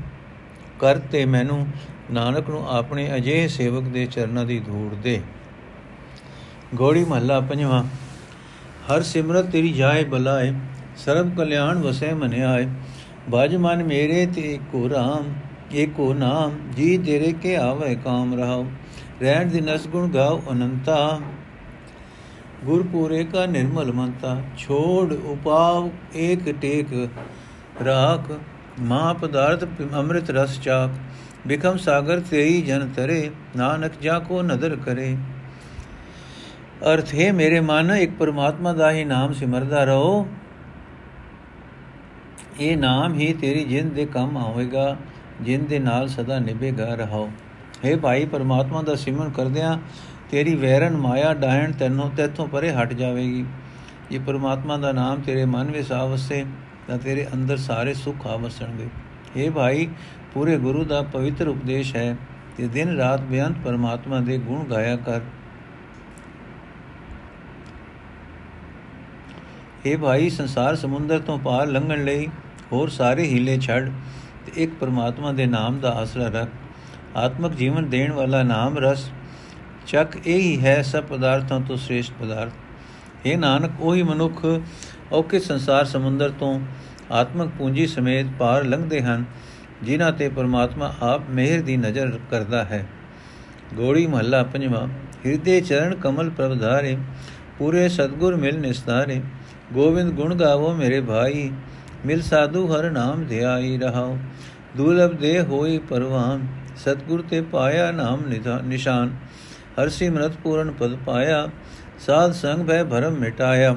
ਕਰ 0.80 0.98
ਤੇ 1.12 1.26
ਮੈਨੂੰ, 1.26 1.66
ਨਾਨਕ 2.12 2.50
ਨੂੰ 2.50 2.68
ਆਪਣੇ 2.70 3.16
ਅਜੇ 3.16 3.48
ਸੇਵਕ 3.48 3.84
ਦੇ 3.84 4.06
ਚਰਨਾਂ 4.06 4.46
ਦੀ 4.46 4.60
ਧੂੜ 4.60 4.94
ਦੇ। 4.96 5.22
ਗੋੜੀ 6.76 7.04
ਮਹੱਲਾ 7.06 7.40
ਪੰਜਵਾਂ, 7.40 7.84
ਹਰ 8.90 9.02
ਸਿਮਰਤ 9.02 9.46
ਤੇਰੀ 9.46 9.72
ਜਾਏ 9.74 10.04
ਬਲਾਏ 10.04 10.54
ਸਰਬ 10.98 11.36
ਕਲਿਆਣ 11.38 11.78
ਵਸੈ 11.78 12.14
ਮਨਿਆਏ 12.14 12.68
ਬਾਜ 13.30 13.56
ਮਨ 13.56 13.84
ਮੇਰੇ 13.84 14.26
ਤੇ 14.26 14.60
ਕੋ 14.72 14.90
ਰਾਮ 14.90 15.34
ਏਕੋ 15.74 16.14
ਨਾਮ, 16.14 16.58
ਜੀ 16.76 16.98
ਤੇਰੇ 16.98 17.32
ਕੇ 17.34 17.56
ਆਵੇ 17.56 17.96
ਕਾਮ 17.96 18.34
ਰਹਾਉ, 18.34 18.66
ਰਹਿਣ 19.22 19.50
ਦੀ 19.50 19.62
ਨਸ 19.62 19.88
ਗੁਣ 19.88 20.10
ਗਾਉ 20.10 20.42
ਅਨੰਤਾ। 20.52 21.20
ਗੁਰਪੂਰੇ 22.66 23.24
ਕਾ 23.24 23.46
ਨਿਰਮਲ 23.46 23.92
ਮੰਤਾ, 23.92 24.42
ਛੋੜ 24.58 25.14
ਉਪਾਵ 25.14 25.90
ਏਕ 26.16 26.52
ਟੇਕ, 26.62 27.10
ਰਾਖ 27.86 28.32
ਮਾ 28.80 29.14
ਪਦਾਰਥ 29.14 29.64
ਅੰਮ੍ਰਿਤ 29.94 30.30
ਰਸ 30.30 30.60
ਚਾਕ, 30.60 30.92
ਬਿਕਮ 31.48 31.78
ਸਾਗਰ 31.78 32.20
ਤੇਈ 32.20 32.62
ਜਨ 32.62 32.88
ਤਰੇ, 32.96 33.32
ਨਾਨਕ 33.56 33.92
ਜਾ 34.02 34.20
ਕੋ 34.20 34.42
ਨਦਰ 34.42 34.76
ਕਰੇ। 34.76 35.16
ਅਰਥ, 36.94 37.14
ਹੈ 37.14 37.32
ਮੇਰੇ 37.34 37.60
ਮਨ, 37.60 37.92
ਇੱਕ 37.92 38.12
ਪਰਮਾਤਮਾ 38.20 38.74
ਦਾ 38.74 38.92
ਹੀ 38.92 39.04
ਨਾਮ 39.04 39.34
ਸਿਮਰਦਾ 39.34 39.84
ਰਹੋ। 39.84 40.28
ਇਹ 42.60 42.78
ਨਾਮ 42.78 43.14
ਹੀ 43.14 43.34
ਤੇਰੀ 43.34 43.64
ਜਿੰਦ 43.64 43.94
ਦੇ 43.94 44.06
ਕੰਮ 44.06 44.38
ਆਵੇਗਾ, 44.38 44.96
ਜਿੰਦ 45.42 45.68
ਦੇ 45.68 45.80
ਨਾਲ 45.80 46.08
ਸਦਾ 46.08 46.40
ਨਿਭੇਗਾ 46.40 46.94
ਰਹੋ 46.96 47.30
ਹੈ 47.86 47.96
ਭਾਈ, 47.98 48.26
ਪਰਮਾਤਮਾ 48.26 48.82
ਦਾ 48.82 48.96
ਸਿਮਰਨ 48.96 49.30
ਕਰਦਿਆਂ 49.30 49.78
ਤੇਰੀ 50.32 50.56
ਵੈਰਨ 50.56 50.98
ਮਾਇਆ 50.98 51.34
ਡਾਹਣ 51.34 51.72
ਤੈਨੂੰ, 51.72 52.10
ਤੇਥੋਂ 52.10 52.48
ਪਰੇ 52.48 52.72
ਹਟ 52.72 52.94
ਜਾਵੇਗੀ। 52.94 53.46
ਇਹ 54.12 54.20
ਪਰਮਾਤਮਾ 54.20 54.78
ਦਾ 54.78 54.92
ਨਾਮ 54.92 55.22
ਤੇਰੇ 55.22 55.46
ਮਨ 55.46 55.72
ਵਿੱਚ 55.72 55.92
ਆਵਸੇ, 55.92 56.46
ਤਾਂ 56.88 56.98
ਤੇਰੇ 56.98 57.28
ਅੰਦਰ 57.34 57.58
ਸਾਰੇ 57.58 57.94
ਸੁੱਖ 57.94 58.28
ਆਵਸਣਗੇ। 58.28 58.88
ਇਹ 59.36 59.52
ਭਾਈ, 59.52 59.88
ਪੂਰੇ 60.34 60.58
ਗੁਰੂ 60.58 60.84
ਦਾ 60.84 61.02
ਪਵਿੱਤਰ 61.02 61.48
ਉਪਦੇਸ਼ 61.48 61.96
ਹੈ 61.96 62.18
ਕਿ 62.58 62.68
ਦਿਨ 62.68 62.98
ਰਾਤ 62.98 63.22
ਬੇਅੰਤ 63.22 63.58
ਪਰਮਾਤਮਾ 63.66 64.20
ਦੇ 64.20 64.38
ਗੁਣ 64.38 64.64
ਗਾਇਆ 64.64 64.96
ਕਰ। 64.96 65.22
ਇਹ 69.86 69.98
ਭਾਈ, 69.98 70.30
ਸੰਸਾਰ 70.30 70.76
ਸਮੁੰਦਰ 70.76 71.20
ਤੋਂ 71.20 71.40
ਪਾਰ 71.40 71.68
ਲੰਘਣ 71.68 72.04
ਲਈ 72.04 72.28
ਹੋਰ 72.72 72.90
ਸਾਰੇ 72.90 73.24
ਹੀਲੇ 73.24 73.60
ਛੱਡ 73.60 73.92
ਤੇ 74.46 74.64
ਇੱਕ 74.64 74.74
ਪਰਮਾਤਮਾ 74.80 75.32
ਦੇ 75.32 75.46
ਨਾਮ 75.46 75.80
ਦਾ 75.80 75.92
ਆਸਰਾ 75.92 76.28
ਰੱਖ। 76.28 76.50
ਆਤਮਿਕ 77.18 77.54
ਜੀਵਨ 77.54 77.90
ਦੇਣ 77.90 78.12
ਵਾਲਾ 78.12 78.44
ਨਾਮ 78.44 78.78
ਰਸ 78.78 79.12
ਚੱਕ 79.88 80.16
ਇਹ 80.18 80.40
ਹੀ 80.40 80.60
ਹੈ 80.62 80.82
ਸਭ 80.82 81.04
ਪਦਾਰਥਾਂ 81.04 81.60
ਤੋਂ 81.60 81.78
ਸ੍ਰੇਸ਼ਟ 81.78 82.14
ਪਦਾਰਥ। 82.22 83.26
ਇਹ 83.26 83.38
ਨਾਨਕ, 83.38 83.72
ਉਹੀ 83.80 84.04
ਮਨੁੱਖ 84.04 84.46
ਔਕੇ 85.12 85.40
ਸੰਸਾਰ 85.40 85.86
ਸਮੁੰਦਰ 85.86 86.30
ਤੋਂ 86.30 86.60
ਆਤਮਕ 87.12 87.50
ਪੂੰਜੀ 87.58 87.88
ਸਮੇਤ 87.88 88.28
ਪਾਰ 88.40 88.64
ਲੰਘਦੇ 88.64 89.02
ਹਨ, 89.02 89.26
ਜਿਨ੍ਹਾਂ 89.84 90.12
ਤੇ 90.12 90.30
ਪਰਮਾਤਮਾ 90.30 90.94
ਆਪ 91.02 91.30
ਮਿਹਰ 91.30 91.62
ਦੀ 91.62 91.78
ਨਜ਼ਰ 91.78 92.18
ਕਰਦਾ 92.32 92.64
ਹੈ। 92.64 92.86
ਗੋੜੀ 93.76 94.06
ਮਹੱਲਾ 94.08 94.44
ਪੰਜਵਾਂ, 94.44 94.88
ਹਿਰਦੇ 95.26 95.60
ਚਰਨ 95.62 95.96
ਕਮਲ 95.96 96.30
ਪ੍ਰਭ 96.30 96.58
ਧਾਰੇ, 96.60 96.98
ਪੂਰੇ 97.60 97.88
ਸਤਗੁਰ 97.90 98.36
ਮਿਲ 98.36 98.60
ਨਿਸਤਾਰੇ, 98.60 99.22
ਗੋਬਿੰਦ 99.74 100.12
ਗੁਣ 100.12 100.36
ਗਾਵੋ 100.36 100.74
ਮੇਰੇ 100.74 101.02
ਭਾਈ, 101.02 101.52
ਮਿਲ 102.06 102.22
ਸਾਧੂ 102.22 102.66
ਹਰ 102.68 102.90
ਨਾਮ 102.92 103.24
ਧਿਆਈ 103.26 103.78
ਰਹਾਓ 103.78 104.18
ਦੁਰਲਭ 104.78 105.14
ਦੇ 105.14 105.40
ਹੋਈ 105.42 105.78
ਪਰਵਾਨ, 105.90 106.48
ਸਤਗੁਰ 106.78 107.22
ਤੇ 107.22 107.42
ਪਾਇਆ 107.42 107.92
ਨਾਮ 107.92 108.24
ਨਿਸ਼ਾਨ। 108.64 109.10
ਹਰ 109.80 109.90
ਸਿਮਰਤ 109.90 110.32
ਪੂਰਨ 110.44 110.72
ਪਦ 110.72 110.96
ਪਾਇਆ, 111.06 111.48
ਸਾਧ 112.00 112.32
ਸੰਗ 112.32 112.66
ਭੈ 112.68 112.84
ਭਰਮ 112.84 113.14
ਮਿਟਾਇਆ। 113.14 113.76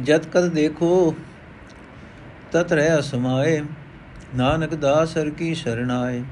ਜਦ 0.00 0.26
ਕਦ 0.26 0.48
ਦੇਖੋ, 0.48 1.14
ਤਤ 2.52 2.72
ਰਹਿ 2.72 3.02
ਸਮਾਏ 3.02 3.60
ਨਾਨਕ 4.34 4.74
ਦਾਸ 4.74 5.16
ਹਰ 5.18 5.30
ਕੀ 5.30 5.54
ਸ਼ਰਣਾਏ। 5.54 6.22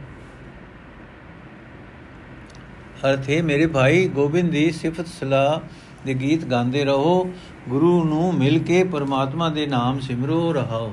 ਅਰਥ 3.07 3.29
ਹੈ 3.31 3.43
ਮੇਰੇ 3.43 3.67
ਭਾਈ, 3.67 4.09
ਗੋਬਿੰਦ 4.09 4.51
ਦੀ 4.51 4.71
ਸਿਫਤ 4.71 5.07
ਸਲਾਹ 5.11 5.61
ਦੇ 6.07 6.15
ਗੀਤ 6.15 6.45
ਗਾਉਂਦੇ 6.45 6.85
ਰਹੋ। 6.85 7.33
ਗੁਰੂ 7.69 8.03
ਨੂੰ 8.05 8.35
ਮਿਲ 8.35 8.59
ਕੇ 8.59 8.83
ਪਰਮਾਤਮਾ 8.85 9.49
ਦੇ 9.49 9.67
ਨਾਮ 9.67 9.99
ਸਿਮਰੋ 10.01 10.53
ਰਹੋ 10.53 10.93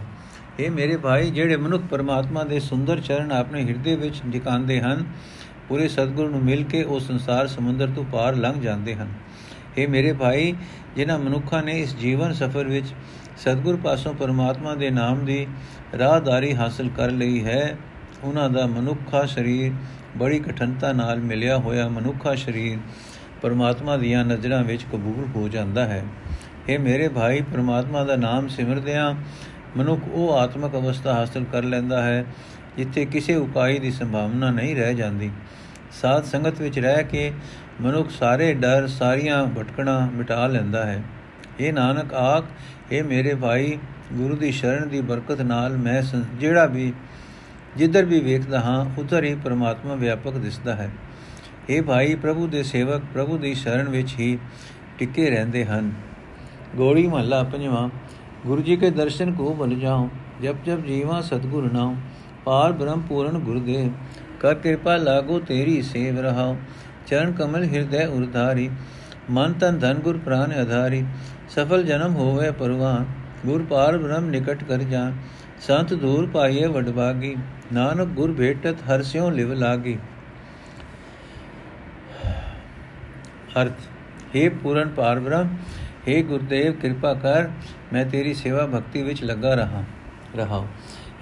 ਇਹ 0.60 0.72
ਮੇਰੇ 0.72 0.98
ਭਾਈ, 0.98 1.30
ਜਿਹੜੇ 1.32 1.56
ਮਨੁੱਖ 1.56 1.84
ਪਰਮਾਤਮਾ 1.84 2.44
ਦੇ 2.44 2.60
ਸੁੰਦਰ 2.60 3.02
ਚਰਨ 3.02 3.32
ਆਪਣੇ 3.32 3.64
ਹਿਰਦੇ 3.64 3.96
ਵਿੱਚ 3.96 4.22
ਟਿਕਾਉਂਦੇ 4.32 4.80
ਹਨ 4.82 5.06
ਪੂਰੇ 5.70 5.88
ਸਤਿਗੁਰੂ 5.88 6.30
ਨੂੰ 6.30 6.44
ਮਿਲ 6.44 6.64
ਕੇ 6.64 6.84
ਉਹ 6.84 7.00
ਸੰਸਾਰ 7.00 7.48
ਸਮੁੰਦਰ 7.48 7.90
ਤੋਂ 7.96 8.04
ਪਾਰ 8.04 8.36
ਲੰਘ 8.36 8.62
ਜਾਂਦੇ 8.62 8.96
ਹਨ। 8.96 9.08
ਇਹ 9.78 9.88
ਮੇਰੇ 9.88 10.14
ਭਾਈ, 10.14 10.54
ਜਿਨ੍ਹਾਂ 10.96 11.20
ਮਨੁੱਖਾਂ 11.20 11.64
ਨੇ 11.64 11.80
ਇਸ 11.80 11.96
ਜੀਵਨ 11.96 12.34
ਸਫਰ 12.34 12.64
ਵਿੱਚ 12.64 12.86
ਸਤਿਗੁਰ 13.38 13.76
ਪਾਸੋਂ 13.76 14.14
ਪਰਮਾਤਮਾ 14.14 14.76
ਦੇ 14.76 14.90
ਨਾਮ 14.90 15.26
ਦੀ 15.26 15.48
ਰਾਹਦਾਰੀ 15.98 16.56
ਹਾਸਲ 16.56 16.90
ਕਰ 16.98 17.12
ਲਈ 17.12 17.44
ਹੈ, 17.46 17.78
ਉਹਨਾਂ 18.24 18.50
ਦਾ 18.50 18.66
ਮਨੁੱਖਾ 18.68 19.26
ਸਰੀਰ 19.26 19.72
ਬੜੀ 20.18 20.40
ਕਠਨਤਾ 20.40 20.92
ਨਾਲ 20.94 21.20
ਮਿਲਿਆ 21.20 21.58
ਹੋਇਆ 21.58 21.88
ਮਨੁੱਖਾ 21.88 22.36
ਸਰੀਰ 22.36 22.78
ਪਰਮਾਤਮਾ 23.42 23.98
ਦੀਆਂ 23.98 24.26
ਨਜ਼ਰਾਂ 24.26 24.64
ਵਿੱਚ 24.64 24.84
ਕਬੂਲ 24.84 25.28
ਹੋ 25.36 25.48
ਜਾਂਦਾ 25.50 25.86
ਹੈ। 25.86 26.04
ਇਹ 26.70 26.80
ਮੇਰੇ 26.80 27.08
ਭਾਈ, 27.08 27.42
ਪਰਮਾਤਮਾ 27.42 28.04
ਦਾ 28.04 28.16
ਨਾਮ 28.16 28.48
ਸਿਮਰਦਿਆਂ 28.48 29.14
ਮਨੁੱਖ 29.78 30.02
ਉਹ 30.12 30.34
ਆਤਮਿਕ 30.34 30.72
ਅਵਸਥਾ 30.72 31.14
ਹਾਸਲ 31.14 31.46
ਕਰ 31.52 31.64
ਲੈਂਦਾ 31.64 32.04
ਹੈ, 32.04 32.26
ਜਿੱਥੇ 32.78 33.06
ਕਿਸੇ 33.06 33.36
ਉਪਾਈ 33.36 33.80
ਦੀ 33.80 33.92
ਸੰਭਾਵਨਾ 33.92 34.52
ਨਹੀਂ 34.52 34.76
ਰਹਿ 34.76 34.96
ਜਾਂਦੀ। 34.96 35.32
ਸਾਧ 35.92 36.24
ਸੰਗਤ 36.24 36.62
ਵਿੱਚ 36.62 36.80
ਰਹਿ 36.80 37.04
ਕੇ 37.04 37.32
ਮਨੁੱਖ 37.82 38.10
ਸਾਰੇ 38.10 38.54
ਡਰ, 38.54 38.88
ਸਾਰੀਆਂ 38.88 39.46
ਭਟਕਣਾ 39.46 40.10
ਮਿਟਾ 40.14 40.48
ਲੈਂਦਾ 40.48 40.86
ਹੈ। 40.86 41.04
ਇਹ 41.60 41.74
ਨਾਨਕ 41.74 42.14
ਆਖ 42.14 42.44
ਇਹ 42.92 43.04
ਮੇਰੇ 43.04 43.36
ਭਾਈ, 43.36 43.78
ਗੁਰੂ 44.14 44.36
ਦੀ 44.36 44.52
ਸ਼ਰਨ 44.52 44.88
ਦੀ 44.90 45.02
ਬਰਕਤ 45.02 45.42
ਨਾਲ 45.42 45.78
ਮੈਂ 45.78 46.02
ਜਿਹੜਾ 46.40 46.66
ਵੀ, 46.66 46.94
ਜਿੱਧਰ 47.78 48.06
ਵੀ 48.06 48.20
ਵੇਖਦਾ 48.20 48.60
ਹਾਂ, 48.60 48.86
ਉਧਰ 49.00 49.24
ਹੀ 49.24 49.36
ਪਰਮਾਤਮਾ 49.36 49.96
ਵਿਆਪਕ 49.96 50.32
ਦਿਸਦਾ 50.32 50.76
ਹੈ। 50.76 50.90
ਇਹ 51.70 51.82
ਭਾਈ, 51.82 52.16
ਪ੍ਰਭੂ 52.16 52.48
ਦੇ 52.48 52.64
ਸੇਵਕ, 52.64 53.02
ਪ੍ਰਭੂ 53.14 53.38
ਦੀ 53.38 53.54
ਸ਼ਰਨ 53.54 53.90
ਵਿੱਚ 53.90 54.16
ਹੀ 54.20 54.38
ਟਿਕੇ 54.98 55.30
ਰਹਿੰਦੇ 55.30 55.66
ਹਨ। 55.66 55.92
ਗੋੜੀ 56.76 57.08
ਮਹੱਲਾ 57.08 57.44
ਪੰਜਵਾਂ, 57.44 57.90
ਗੁਰੂ 58.46 58.62
ਜੀ 58.62 58.76
ਕੇ 58.76 58.90
ਦਰਸ਼ਨ 58.90 59.34
ਕੋ 59.34 59.54
ਬਲ 59.54 59.76
ਜਾਉ 59.76 60.10
ਜਬ 60.44 60.56
ਜਬ 60.66 60.86
ਜੀਵਾ 60.86 61.22
ਸਤਗੁਰ 61.22 61.72
ਨਾਮ 61.74 61.96
ਪਾਰ 62.46 62.72
ਬ੍ਰਹਮ 62.72 63.02
ਪੂਰਨ 63.02 63.40
ਗੁਰਦੇਵ 63.40 63.92
ਕਰ 64.41 64.55
ਕਿਰਪਾ 64.55 64.97
ਲਾਗੋ 64.99 65.39
ਤੇਰੀ 65.43 65.81
ਸੇਵ 65.85 66.19
ਰਹਾਉ 66.21 66.57
ਚਰਨ 67.07 67.33
ਕਮਲ 67.33 67.65
ਹਿਰਦੈ 67.65 68.07
ਉਰਧਾਰੀ 68.07 68.71
ਮਨ 69.31 69.53
ਤਨ 69.53 69.79
ਧਨ 69.79 70.01
ਗੁਰ 70.01 70.19
ਪ੍ਰਾਨ 70.19 70.53
ਆਧਾਰੀ 70.53 71.05
ਸਫਲ 71.49 71.85
ਜਨਮ 71.85 72.15
ਹੋਵੇ 72.15 72.51
ਪਰਵਾਨ 72.51 73.05
ਗੁਰ 73.45 73.65
ਪਾਰ 73.65 73.97
ਬ੍ਰਹਮ 73.99 74.29
ਨਿਕਟ 74.31 74.65
ਕਰ 74.65 74.83
ਜਾ 74.85 75.11
ਸੰਤ 75.61 75.93
ਦੂਰ 75.95 76.27
ਪਾਈਏ 76.27 76.67
ਵਡਭਾਗੀ 76.67 77.35
ਨਾਨਕ 77.73 78.09
ਗੁਰ 78.15 78.33
ਭੇਟਤ 78.33 78.83
ਹਰ 78.85 79.03
ਸਿਉ 79.03 79.31
ਲਿਵ 79.31 79.53
ਲਾਗੀ 79.55 79.97
ਅਰਥ 83.57 83.89
हे 84.35 84.49
ਪੂਰਨ 84.63 84.89
ਪਾਰ 84.91 85.21
ਬ੍ਰਹਮ 85.21 85.57
हे 86.07 86.23
ਗੁਰਦੇਵ 86.23 86.73
ਕਿਰਪਾ 86.75 87.13
ਕਰ 87.15 87.49
ਮੈਂ 87.93 88.05
ਤੇਰੀ 88.07 88.33
ਸੇਵਾ 88.35 88.67
ਭਗਤੀ 88.67 89.03
ਵਿੱਚ 89.03 89.23
ਲੱਗਾ 89.25 89.55
ਰਹਾ 89.55 89.85
ਰਹਾ 90.37 90.65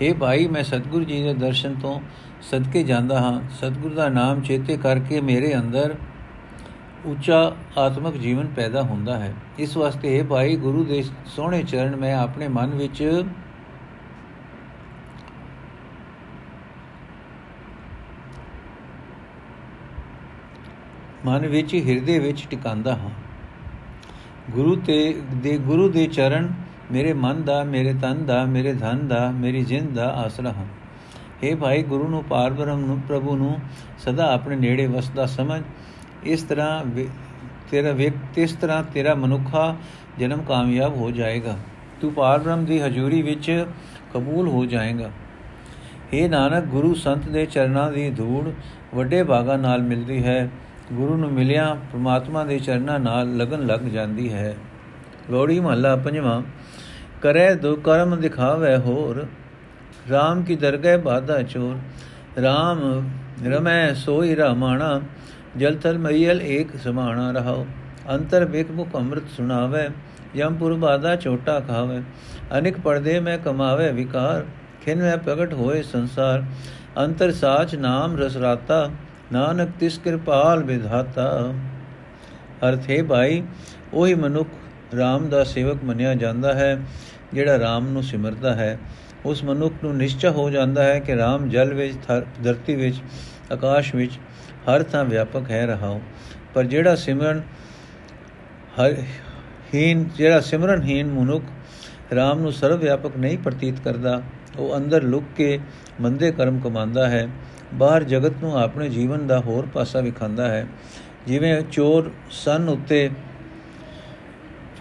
हे 0.00 0.14
ਭਾਈ 0.16 0.46
ਮੈਂ 0.46 0.62
ਸਤਿਗੁਰੂ 0.62 1.04
ਜੀ 1.04 1.22
ਦੇ 1.22 1.34
ਦਰਸ਼ਨ 1.36 1.74
ਤੋਂ 1.74 2.00
ਸਦਕੇ 2.51 2.83
ਜਾਂਦਾ 2.83 3.19
ਹਾਂ। 3.21 3.41
ਸਤਿਗੁਰ 3.49 3.93
ਦਾ 3.93 4.09
ਨਾਮ 4.09 4.41
ਚੇਤੇ 4.41 4.77
ਕਰਕੇ 4.77 5.21
ਮੇਰੇ 5.21 5.55
ਅੰਦਰ 5.55 5.95
ਉੱਚਾ 7.05 7.51
ਆਤਮਿਕ 7.77 8.17
ਜੀਵਨ 8.17 8.47
ਪੈਦਾ 8.47 8.81
ਹੁੰਦਾ 8.81 9.17
ਹੈ। 9.17 9.33
ਇਸ 9.59 9.77
ਵਾਸਤੇ 9.77 10.17
ਇਹ 10.17 10.23
ਭਾਈ 10.23 10.55
ਗੁਰੂ 10.55 10.83
ਦੇ 10.83 11.03
ਸੋਹਣੇ 11.25 11.63
ਚਰਨ 11.63 11.95
ਮੈਂ 11.95 12.15
ਆਪਣੇ 12.15 12.47
ਮਨ 12.47 12.69
ਵਿੱਚ 12.69 13.23
ਮਨ 21.25 21.47
ਵਿੱਚ 21.47 21.75
ਹਿਰਦੇ 21.75 22.19
ਵਿੱਚ 22.19 22.47
ਟਿਕਾਂਦਾ 22.49 22.95
ਹਾਂ। 22.95 23.09
ਗੁਰੂ 24.51 24.75
ਤੇ 24.75 25.21
ਦੇ 25.33 25.57
ਗੁਰੂ 25.57 25.89
ਦੇ 25.89 26.07
ਚਰਨ 26.07 26.53
ਮੇਰੇ 26.91 27.13
ਮਨ 27.13 27.43
ਦਾ, 27.43 27.63
ਮੇਰੇ 27.63 27.93
ਤਨ 27.93 28.25
ਦਾ, 28.25 28.45
ਮੇਰੇ 28.45 28.73
ਧਨ 28.73 29.07
ਦਾ, 29.07 29.31
ਮੇਰੀ 29.31 29.63
ਜਿੰਦ 29.63 29.95
ਦਾ 29.95 30.07
ਆਸਰਾ 30.07 30.51
ਹਨ 30.51 30.67
हे 31.43 31.57
ਭਾਈ 31.57 31.83
ਗੁਰੂ 31.83 32.07
ਨੂੰ, 32.07 32.23
ਪਾਰ 32.23 32.53
ਬ੍ਰਹਮ 32.53 32.85
ਨੂੰ, 32.85 32.99
ਪ੍ਰਭੂ 32.99 33.35
ਨੂੰ 33.37 33.59
ਸਦਾ 33.99 34.31
ਆਪਣੇ 34.33 34.55
ਨੇੜੇ 34.55 34.87
ਵਸਦਾ 34.87 35.25
ਸਮਝ। 35.25 35.61
ਇਸ 36.23 36.43
ਤਰ੍ਹਾਂ 36.43 36.83
ਤੇਰਾ 37.71 37.91
ਵਿਅਕਤੀ, 37.91 38.41
ਇਸ 38.41 38.53
ਤਰ੍ਹਾਂ 38.53 38.83
ਤੇਰਾ 38.83 39.13
ਮਨੁੱਖਾ 39.15 39.75
ਜਨਮ 40.19 40.41
ਕਾਮਯਾਬ 40.41 40.95
ਹੋ 40.95 41.11
ਜਾਏਗਾ। 41.11 41.57
ਤੂੰ 42.01 42.13
ਪਾਰ 42.13 42.39
ਬ੍ਰਹਮ 42.39 42.65
ਦੀ 42.65 42.79
ਹਜ਼ੂਰੀ 42.81 43.21
ਵਿੱਚ 43.21 43.65
ਕਬੂਲ 44.13 44.47
ਹੋ 44.47 44.65
ਜਾਏਗਾ। 44.65 45.09
हे 46.13 46.29
ਨਾਨਕ, 46.29 46.63
ਗੁਰੂ 46.63 46.93
ਸੰਤ 46.93 47.27
ਦੇ 47.27 47.45
ਚਰਨਾਂ 47.45 47.91
ਦੀ 47.91 48.09
ਧੂੜ 48.09 48.49
ਵੱਡੇ 48.95 49.23
ਭਾਗਾ 49.23 49.57
ਨਾਲ 49.57 49.81
ਮਿਲਦੀ 49.81 50.23
ਹੈ। 50.23 50.49
ਗੁਰੂ 50.93 51.15
ਨੂੰ 51.17 51.31
ਮਿਲਿਆ 51.31 51.73
ਪ੍ਰਮਾਤਮਾ 51.91 52.43
ਦੇ 52.43 52.59
ਚਰਨਾਂ 52.59 52.99
ਨਾਲ 52.99 53.35
ਲਗਨ 53.37 53.65
ਲੱਗ 53.65 53.79
ਜਾਂਦੀ 53.79 54.31
ਹੈ। 54.33 54.55
ਲੋੜੀ 55.29 55.59
ਮਹੱਲਾ 55.59 55.95
ਪੰਜਵਾਂ, 55.95 56.41
ਕਰੇ 57.21 57.53
ਦੋ 57.55 57.75
ਕਰਮ 57.75 58.19
ਦਿਖਾਵੇ 58.21 58.75
ਹੋਰ। 58.77 59.25
RAM 60.11 60.43
ਕੀ 60.43 60.55
ਦਰਗਹਿ 60.55 60.97
ਬਾਦਾ 60.97 61.41
ਚੋਰ 61.41 61.75
RAM 62.39 62.79
ਰਮੈ 63.47 63.93
ਸੋਈ 63.93 64.35
ਰਮਾਣਾ, 64.35 65.01
ਜਲ 65.57 65.75
ਤਲ 65.75 65.97
ਮਈਲ 65.97 66.41
ਏਕ 66.41 66.67
ਸਮਾਣਾ 66.83 67.31
ਰਹਾਓ। 67.31 67.65
ਅੰਤਰ 68.13 68.45
ਬਿਕ 68.45 68.71
ਮੁਖ 68.71 68.95
ਅੰਮ੍ਰਿਤ 68.95 69.23
ਸੁਣਾਵੇ 69.37 69.87
ਯਮਪੁਰ 70.35 70.73
ਬਾਦਾ 70.73 71.15
ਛੋਟਾ 71.15 71.59
ਖਾਵੇ। 71.59 72.01
ਅਨਿਕ 72.57 72.79
ਪਰਦੇ 72.79 73.19
ਮੈਂ 73.19 73.37
ਕਮਾਵੇ 73.37 73.91
ਵਿਕਾਰ, 73.91 74.45
ਖਿਨ 74.85 75.01
ਮੈਂ 75.01 75.17
ਪ੍ਰਗਟ 75.17 75.53
ਹੋਏ 75.53 75.81
ਸੰਸਾਰ। 75.81 76.43
ਅੰਤਰ 76.97 77.31
ਸਾਚ 77.31 77.75
ਨਾਮ 77.75 78.17
ਰਸ 78.17 78.37
ਰਾਤਾ, 78.37 78.89
ਨਾਨਕ 79.31 79.69
ਤਿਸ 79.79 79.97
ਕਿਰਪਾਲ 79.97 80.63
ਵਿਧਾਤਾ 80.63 81.53
ਅਰਥੇ 82.69 83.01
ਭਾਈ, 83.01 83.43
ਉਹੀ 83.93 84.13
ਮਨੁੱਖ 84.13 84.49
RAM 84.95 85.27
ਦਾ 85.29 85.43
ਸੇਵਕ 85.43 85.83
ਮੰਨਿਆ 85.83 86.13
ਜਾਂਦਾ 86.13 86.53
ਹੈ। 86.53 86.77
ਜਿਹੜਾ 87.33 87.55
RAM 87.57 87.89
ਨੂੰ 87.89 88.03
ਸਿਮਰਦਾ 88.03 88.53
ਹੈ, 88.55 88.77
ਉਸ 89.25 89.43
ਮਨੁੱਖ 89.43 89.83
ਨੂੰ 89.83 89.95
ਨਿਸ਼ਚੈ 89.97 90.29
ਹੋ 90.29 90.49
ਜਾਂਦਾ 90.49 90.83
ਹੈ 90.83 90.99
ਕਿ 90.99 91.13
RAM 91.13 91.47
ਜਲ 91.49 91.73
ਵਿੱਚ 91.73 91.97
ਧਰਤੀ 92.43 92.75
ਵਿੱਚ, 92.75 93.01
ਆਕਾਸ਼ 93.51 93.93
ਵਿੱਚ 93.95 94.19
ਹਰ 94.69 94.83
ਥਾਂ 94.83 95.03
ਵਿਆਪਕ 95.05 95.51
ਹੈ 95.51 95.65
ਰਹਾਉ 95.65 95.99
ਪਰ 96.53 96.63
ਜਿਹੜਾ 96.63 96.95
ਸਿਮਰਨ 96.95 97.41
ਹਰ 98.79 98.95
ਹੀਨ, 99.73 100.05
ਜਿਹੜਾ 100.17 100.39
ਸਿਮਰਨਹੀਨ 100.41 101.11
ਮਨੁੱਖ 101.11 101.43
RAM 102.13 102.41
ਨੂੰ 102.41 102.51
ਸਰਵ 102.51 102.79
ਵਿਆਪਕ 102.79 103.17
ਨਹੀਂ 103.17 103.37
ਪ੍ਰਤੀਤ 103.37 103.79
ਕਰਦਾ, 103.79 104.21
ਉਹ 104.57 104.75
ਅੰਦਰ 104.77 105.03
ਲੁਕ 105.03 105.23
ਕੇ 105.35 105.59
ਮੰਦੇ 106.01 106.31
ਕਰਮ 106.31 106.59
ਕਮਾਉਂਦਾ 106.59 107.07
ਹੈ, 107.09 107.27
ਬਾਹਰ 107.73 108.03
ਜਗਤ 108.03 108.33
ਨੂੰ 108.41 108.57
ਆਪਣੇ 108.57 108.89
ਜੀਵਨ 108.89 109.27
ਦਾ 109.27 109.39
ਹੋਰ 109.39 109.65
ਪਾਸਾ 109.73 110.01
ਵਿਖਾਉਂਦਾ 110.01 110.47
ਹੈ। 110.47 110.65
ਜਿਵੇਂ 111.27 111.61
ਚੋਰ 111.71 112.11
ਸਨ 112.31 112.69
ਉੱਤੇ 112.69 113.09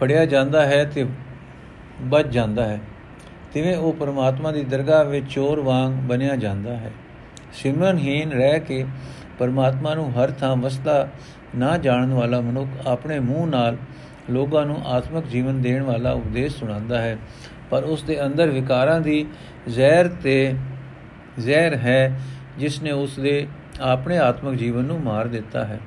ਫੜਿਆ 0.01 0.25
ਜਾਂਦਾ 0.25 0.65
ਹੈ 0.67 0.85
ਤੇ 0.85 1.07
ਬਚ 2.01 2.27
ਜਾਂਦਾ 2.27 2.65
ਹੈ, 2.65 2.81
ਤਿਵੇਂ 3.53 3.77
ਉਹ 3.77 3.93
ਪਰਮਾਤਮਾ 3.93 4.53
ਦੀ 4.53 4.63
ਦਰਗਾਹ 4.65 5.05
ਵਿੱਚ 5.05 5.27
ਚੋਰ 5.31 5.61
ਵਾਂਗ 5.61 5.93
ਬਣਿਆ 6.09 6.37
ਜਾਂਦਾ 6.37 6.77
ਹੈ। 6.77 6.91
ਸਿਮਰਨਹੀਨ 7.53 8.33
ਰਹਿ 8.33 8.61
ਕੇ 8.61 8.85
ਪਰਮਾਤਮਾ 9.39 9.95
ਨੂੰ 9.95 10.11
ਹਰ 10.13 10.31
ਥਾਂ 10.31 10.57
ਵਸਦਾ 10.57 11.09
ਨਾ 11.57 11.77
ਜਾਣਨ 11.79 12.13
ਵਾਲਾ 12.15 12.41
ਮਨੁੱਖ 12.41 12.87
ਆਪਣੇ 12.87 13.19
ਮੂੰਹ 13.21 13.47
ਨਾਲ 13.47 13.77
ਲੋਕਾਂ 14.31 14.65
ਨੂੰ 14.67 14.81
ਆਤਮਿਕ 14.87 15.27
ਜੀਵਨ 15.27 15.61
ਦੇਣ 15.63 15.83
ਵਾਲਾ 15.83 16.13
ਉਪਦੇਸ਼ 16.13 16.57
ਸੁਣਾਉਂਦਾ 16.57 17.01
ਹੈ, 17.01 17.17
ਪਰ 17.71 17.85
ਉਸ 17.85 18.03
ਦੇ 18.03 18.25
ਅੰਦਰ 18.27 18.51
ਵਿਕਾਰਾਂ 18.51 19.01
ਦੀ 19.01 19.27
ਜ਼ਹਿਰ 19.69 20.09
ਤੇ 20.23 20.55
ਜ਼ਹਿਰ 21.39 21.77
ਹੈ, 21.77 22.21
ਜਿਸ 22.59 22.83
ਨੇ 22.83 22.91
ਉਸ 22.91 23.19
ਦੇ 23.21 23.47
ਆਪਣੇ 23.81 24.19
ਆਤਮਿਕ 24.19 24.55
ਜੀਵਨ 24.55 24.85
ਨੂੰ 24.85 25.01
ਮਾਰ 25.01 25.27
ਦਿੱਤਾ 25.27 25.65
ਹੈ। 25.65 25.81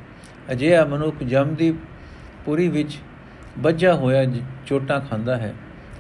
ਅਜਿਹਾ 0.52 0.84
ਮਨੁੱਖ 0.86 1.24
ਜਮ 1.24 1.56
ਦੀ 1.56 1.74
ਪੂਰੀ 2.46 2.68
ਵਿੱਚ 2.68 2.98
ਵੱਜਾ 3.60 3.94
ਹੋਇਆ 3.94 4.26
ਚੋਟਾਂ 4.68 5.00
ਖਾਂਦਾ 5.00 5.38
ਹੈ। 5.38 5.54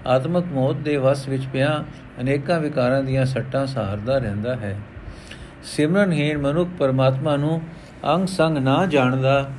ਆਤਮਿਕ 0.07 0.45
ਮੌਤ 0.51 0.75
ਦੇ 0.75 0.97
ਵਸ 0.97 1.27
ਵਿੱਚ 1.27 1.45
ਪਿਆ, 1.53 1.83
ਅਨੇਕਾਂ 2.21 2.59
ਵਿਕਾਰਾਂ 2.59 3.03
ਦੀਆਂ 3.03 3.25
ਸੱਟਾਂ 3.25 3.65
ਸਹਾਰਦਾ 3.65 4.17
ਰਹਿੰਦਾ 4.17 4.55
ਹੈ। 4.55 4.77
ਸਿਮਰਨਹੀਣ 5.63 6.37
ਮਨੁੱਖ 6.37 6.69
ਪਰਮਾਤਮਾ 6.79 7.35
ਨੂੰ 7.37 7.61
ਅੰਗ 8.05 8.27
ਸੰਗ 8.27 8.57
ਨਾ 8.57 8.85
ਜਾਣਦਾ 8.85 9.49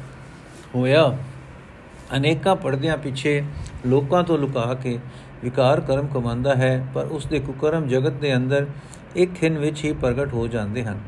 ਹੋਇਆ, 0.74 1.16
ਅਨੇਕਾਂ 2.16 2.56
ਪਰਦਿਆਂ 2.56 2.96
ਪਿੱਛੇ 2.96 3.42
ਲੋਕਾਂ 3.86 4.22
ਤੋਂ 4.22 4.38
ਲੁਕਾ 4.38 4.74
ਕੇ 4.74 4.98
ਵਿਕਾਰ 5.44 5.80
ਕਰਮ 5.80 6.06
ਕਮਾਉਂਦਾ 6.06 6.54
ਹੈ, 6.54 6.86
ਪਰ 6.94 7.04
ਉਸ 7.04 7.26
ਦੇ 7.26 7.38
ਕੁਕਰਮ 7.38 7.86
ਜਗਤ 7.88 8.12
ਦੇ 8.12 8.34
ਅੰਦਰ 8.36 8.66
ਇੱਕ 9.16 9.42
ਹਿੰਨ 9.42 9.58
ਵਿੱਚ 9.58 9.84
ਹੀ 9.84 9.92
ਪ੍ਰਗਟ 9.92 10.32
ਹੋ 10.34 10.46
ਜਾਂਦੇ 10.46 10.84
ਹਨ। 10.84 10.98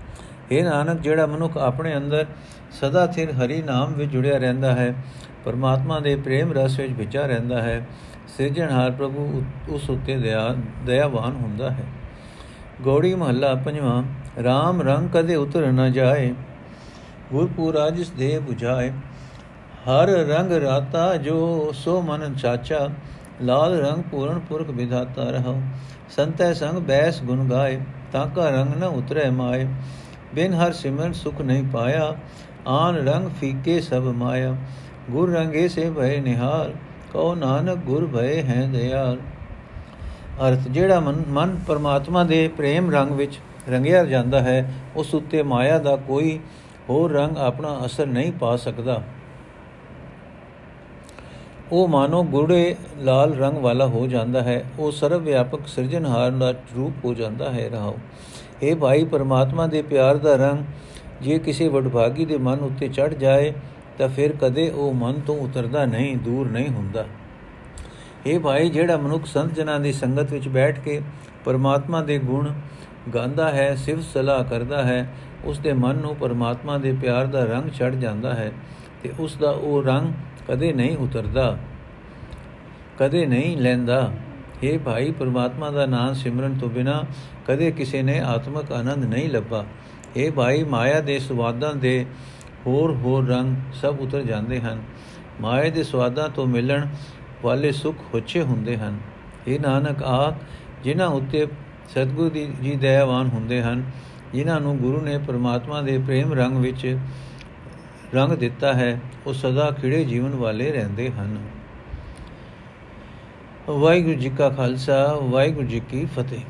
ਇਹ 0.50 0.64
ਨਾਨਕ, 0.64 1.00
ਜਿਹੜਾ 1.00 1.26
ਮਨੁੱਖ 1.26 1.56
ਆਪਣੇ 1.56 1.96
ਅੰਦਰ 1.96 2.26
ਸਦਾ 2.70 3.06
ਸਿਰ 3.06 3.32
ਹਰੀ 3.32 3.62
ਨਾਮ 3.62 3.92
ਵਿੱਚ 3.92 4.10
ਜੁੜਿਆ 4.12 4.38
ਰਹਿੰਦਾ 4.38 4.74
ਹੈ, 4.74 4.94
ਪਰਮਾਤਮਾ 5.44 6.00
ਦੇ 6.00 6.16
ਪ੍ਰੇਮ 6.16 6.52
ਰਸ 6.52 6.78
ਵਿੱਚ 6.78 6.92
ਵਿਚਾ 6.92 7.26
ਰਹਿੰਦਾ 7.26 7.62
ਹੈ 7.62 7.86
ਸਿਰਜਣਹਾਰ 8.28 8.90
ਪ੍ਰਭੂ 8.90 9.42
ਉਸ 9.68 9.90
ਉੱਤੇ 9.90 10.16
ਦਇਆ, 10.16 10.54
ਦਇਆਵਾਨ 10.86 11.36
ਹੁੰਦਾ 11.36 11.70
ਹੈ। 11.70 11.84
ਗੋੜੀ 12.82 13.14
ਮਹੱਲਾ 13.14 13.54
ਪੰਜਵਾਂ 13.54 14.02
RAM 14.40 14.82
ਰੰਗ 14.82 15.08
ਕਦੇ 15.08 15.36
ਉਤਰ 15.36 15.72
ਨਾ 15.72 15.88
ਜਾਏ, 15.88 16.34
ਗੁਰਪੂਰਾ 17.32 17.88
ਜਿਸ 17.90 18.10
ਦੇ 18.10 18.38
부ਝਾਏ 18.38 18.90
ਹਰ 19.88 20.08
ਰੰਗ 20.08 20.52
ਰਾਤਾ 20.52 21.16
ਜੋ 21.16 21.70
ਸੋ 21.74 22.00
ਮਨ 22.02 22.34
ਚਾਚਾ 22.34 22.88
ਲਾਲ 23.42 23.78
ਰੰਗ 23.78 24.02
ਪੂਰਨ 24.10 24.38
ਪੁਰਖ 24.38 24.70
ਵਿਧਾਤਾ 24.70 25.30
ਰਹੋ। 25.30 25.60
ਸੰਤੈ 26.16 26.52
ਸੰਗ 26.52 26.78
ਬੈਸ 26.78 27.22
ਗੁਣ 27.22 27.48
ਗਾਏ, 27.48 27.80
ਤਾਂ 28.12 28.26
ਕਾ 28.26 28.48
ਰੰਗ 28.50 28.74
ਨ 28.74 28.84
ਉਤਰੇ 28.84 29.30
ਮਾਏ। 29.30 29.66
ਬਿਨ 30.34 30.54
ਹਰ 30.54 30.72
ਸਿਮਰਨ 30.72 31.12
ਸੁਖ 31.12 31.40
ਨਹੀਂ 31.40 31.64
ਪਾਇਆ, 31.64 32.14
ਆਨ 32.66 32.96
ਰੰਗ 32.96 33.28
ਫੀਕੇ 33.40 33.80
ਸਭ 33.80 34.02
ਮਾਇਆ। 34.16 34.56
ਗੁਰ 35.10 35.32
ਰੰਗੇ 35.32 35.68
ਸੇ 35.68 35.90
ਭਏ 35.90 36.20
ਨਿਹਾਲ 36.20 36.72
ਕਉ 37.12 37.34
ਨਾਨਕ 37.34 37.78
ਗੁਰ 37.78 38.06
ਭਏ 38.06 38.42
ਹੈ 38.42 38.66
ਦਿਆਲ। 38.72 39.16
ਅਰਥ, 40.48 40.58
ਜਿਹੜਾ 40.58 41.00
ਮਨ 41.00 41.22
ਮਨ 41.28 41.60
ਪਰਮਾਤਮਾ 41.66 42.24
ਦੇ 42.24 42.48
ਪ੍ਰੇਮ 42.48 42.94
ਰੰਗ 42.94 43.10
ਵਿੱਚ 43.10 43.38
ਰੰਗਿਆ 43.70 44.04
ਜਾਂਦਾ 44.04 44.40
ਹੈ, 44.40 44.72
ਉਸ 44.96 45.14
ਉੱਤੇ 45.14 45.42
ਮਾਇਆ 45.42 45.78
ਦਾ 45.78 45.96
ਕੋਈ 45.96 46.40
ਹੋਰ 46.90 47.12
ਰੰਗ 47.12 47.36
ਆਪਣਾ 47.36 47.82
ਅਸਰ 47.86 48.06
ਨਹੀਂ 48.06 48.32
ਪਾ 48.32 48.56
ਸਕਦਾ। 48.56 49.02
ਉਹ 51.72 51.88
ਮਾਨੋ 51.88 52.22
ਗੂੜੇ 52.22 52.76
ਲਾਲ 52.98 53.34
ਰੰਗ 53.34 53.58
ਵਾਲਾ 53.58 53.86
ਹੋ 53.86 54.06
ਜਾਂਦਾ 54.06 54.42
ਹੈ। 54.42 54.64
ਉਹ 54.78 54.92
ਸਰਵ 54.92 55.22
ਵਿਆਪਕ 55.22 55.60
ਸਿਰਜਣਹਾਰ 55.66 56.30
ਦਾ 56.30 56.50
ਰੂਪ 56.50 57.04
ਹੋ 57.04 57.14
ਜਾਂਦਾ 57.14 57.52
ਹੈ। 57.52 57.68
ਰਹਾਓ। 57.68 57.98
ਇਹ 58.62 58.76
ਭਾਈ, 58.76 59.04
ਪਰਮਾਤਮਾ 59.04 59.66
ਦੇ 59.66 59.82
ਪਿਆਰ 59.82 60.16
ਦਾ 60.16 60.36
ਰੰਗ 60.36 60.64
ਜੇ 61.22 61.38
ਕਿਸੇ 61.38 61.68
ਵਡਭਾਗੀ 61.68 62.24
ਦੇ 62.24 62.38
ਮਨ 62.38 62.58
ਉੱਤੇ 62.60 62.88
ਚੜ 62.88 63.14
ਜਾਏ 63.14 63.52
ਤਾਂ 63.98 64.08
ਫਿਰ 64.08 64.36
ਕਦੇ 64.40 64.68
ਉਹ 64.70 64.92
ਮਨ 64.94 65.20
ਤੋਂ 65.20 65.36
ਉਤਰਦਾ 65.38 65.84
ਨਹੀਂ, 65.86 66.16
ਦੂਰ 66.16 66.48
ਨਹੀਂ 66.48 66.68
ਹੁੰਦਾ। 66.68 67.04
ਇਹ 68.26 68.38
ਭਾਈ, 68.40 68.68
ਜਿਹੜਾ 68.68 68.96
ਮਨੁੱਖ 68.96 69.26
ਸੰਤ 69.26 69.54
ਜਨਾਂ 69.54 69.78
ਦੀ 69.80 69.92
ਸੰਗਤ 69.92 70.32
ਵਿੱਚ 70.32 70.48
ਬੈਠ 70.48 70.78
ਕੇ 70.80 71.00
ਪਰਮਾਤਮਾ 71.44 72.00
ਦੇ 72.02 72.18
ਗੁਣ 72.18 72.52
ਗਾਉਂਦਾ 73.14 73.50
ਹੈ 73.50 73.74
ਸਿਫਤ 73.74 74.02
ਸਲਾਹ 74.02 74.44
ਕਰਦਾ 74.44 74.82
ਹੈ 74.82 75.12
ਉਸ 75.44 75.58
ਦੇ 75.58 75.72
ਮਨ 75.72 75.96
ਨੂੰ 75.96 76.14
ਪਰਮਾਤਮਾ 76.16 76.78
ਦੇ 76.78 76.92
ਪਿਆਰ 76.92 77.26
ਦਾ 77.26 77.44
ਰੰਗ 77.44 77.70
ਚੜ 77.70 77.94
ਜਾਂਦਾ 77.94 78.34
ਹੈ 78.34 78.50
ਤੇ 79.02 79.10
ਉਸ 79.18 79.36
ਦਾ 79.36 79.50
ਉਹ 79.50 79.82
ਰੰਗ 79.82 80.12
ਕਦੇ 80.48 80.72
ਨਹੀਂ 80.72 80.96
ਉਤਰਦਾ, 80.96 81.56
ਕਦੇ 82.98 83.26
ਨਹੀਂ 83.26 83.56
ਲੈਂਦਾ। 83.56 84.10
ਇਹ 84.62 84.78
ਭਾਈ, 84.78 85.10
ਪਰਮਾਤਮਾ 85.10 85.70
ਦਾ 85.70 85.86
ਨਾਮ 85.86 86.12
ਸਿਮਰਨ 86.14 86.58
ਤੋਂ 86.58 86.68
ਬਿਨਾ 86.70 87.02
ਕਦੇ 87.46 87.70
ਕਿਸੇ 87.70 88.02
ਨੇ 88.02 88.18
ਆਤਮਿਕ 88.20 88.72
ਆਨੰਦ 88.72 89.04
ਨਹੀਂ 89.04 89.28
ਲੱਭਾ। 89.30 89.64
ਇਹ 90.16 90.30
ਭਾਈ, 90.32 90.62
ਮਾਇਆ 90.64 91.00
ਦੇ 91.00 91.18
ਸਵਾਦਾਂ 91.18 91.74
ਦੇ 91.74 92.06
ਹੋਰ 92.66 92.94
ਹੋਰ 92.94 93.26
ਰੰਗ 93.26 93.56
ਸਭ 93.72 93.96
ਉਤਰ 94.00 94.22
ਜਾਂਦੇ 94.22 94.60
ਹਨ। 94.60 94.82
ਮਾਇਆ 95.40 95.70
ਦੇ 95.70 95.82
ਸਵਾਦਾਂ 95.82 96.28
ਤੋਂ 96.28 96.46
ਮਿਲਣ 96.46 96.86
ਵਾਲੇ 97.42 97.72
ਸੁਖ 97.72 97.96
ਹੋਛੇ 98.14 98.42
ਹੁੰਦੇ 98.42 98.76
ਹਨ। 98.76 98.98
ਇਹ 99.48 99.60
ਨਾਨਕ, 99.60 100.02
ਆਖ, 100.02 100.34
ਜਿਨ੍ਹਾਂ 100.84 101.08
ਉੱਤੇ 101.08 101.46
ਸਤਿਗੁਰੂ 101.88 102.30
ਜੀ 102.62 102.76
ਦਇਆਵਾਨ 102.76 103.28
ਹੁੰਦੇ 103.28 103.62
ਹਨ, 103.62 103.90
ਜਿਨ੍ਹਾਂ 104.32 104.60
ਨੂੰ 104.60 104.78
ਗੁਰੂ 104.78 105.00
ਨੇ 105.00 105.18
ਪਰਮਾਤਮਾ 105.18 105.82
ਦੇ 105.82 105.98
ਪ੍ਰੇਮ 105.98 106.32
ਰੰਗ 106.32 106.56
ਵਿੱਚ 106.56 106.98
ਰੰਗ 108.14 108.32
ਦਿੱਤਾ 108.32 108.72
ਹੈ, 108.72 109.00
ਉਹ 109.26 109.32
ਸਦਾ 109.32 109.70
ਖਿੜੇ 109.70 110.04
ਜੀਵਨ 110.04 110.34
ਵਾਲੇ 110.34 110.72
ਰਹਿੰਦੇ 110.72 111.10
ਹਨ। 111.10 111.38
ਵਾਹਿਗੁਰੂ 113.68 114.14
ਜੀ 114.14 114.30
ਕਾ 114.30 114.48
ਖਾਲਸਾ, 114.48 115.18
ਵਾਹਿਗੁਰੂ 115.22 115.66
ਜੀ 115.66 115.80
ਕੀ 115.80 116.04
ਫਤਿਹ। 116.04 116.40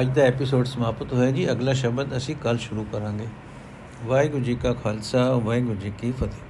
ਅੱਜ 0.00 0.08
ਦਾ 0.08 0.22
ਐਪੀਸੋਡ 0.22 0.66
ਸਮਾਪਤ 0.66 1.12
ਹੋਇਆ 1.12 1.30
ਜੀ। 1.30 1.50
ਅਗਲਾ 1.50 1.72
ਸ਼ਬਦ 1.72 2.16
ਅਸੀਂ 2.16 2.36
ਕੱਲ 2.36 2.58
ਸ਼ੁਰੂ 2.58 2.86
ਕਰਾਂਗੇ। 2.92 3.26
ਵਾਹਿਗੁਰੂ 4.04 4.44
ਜੀ 4.44 4.54
ਕਾ 4.54 4.72
ਖਾਲਸਾ, 4.72 5.32
ਵਾਹਿਗੁਰੂ 5.32 5.74
ਜੀ 5.74 5.92
ਕੀ 5.98 6.12
ਫਤਿਹ। 6.12 6.47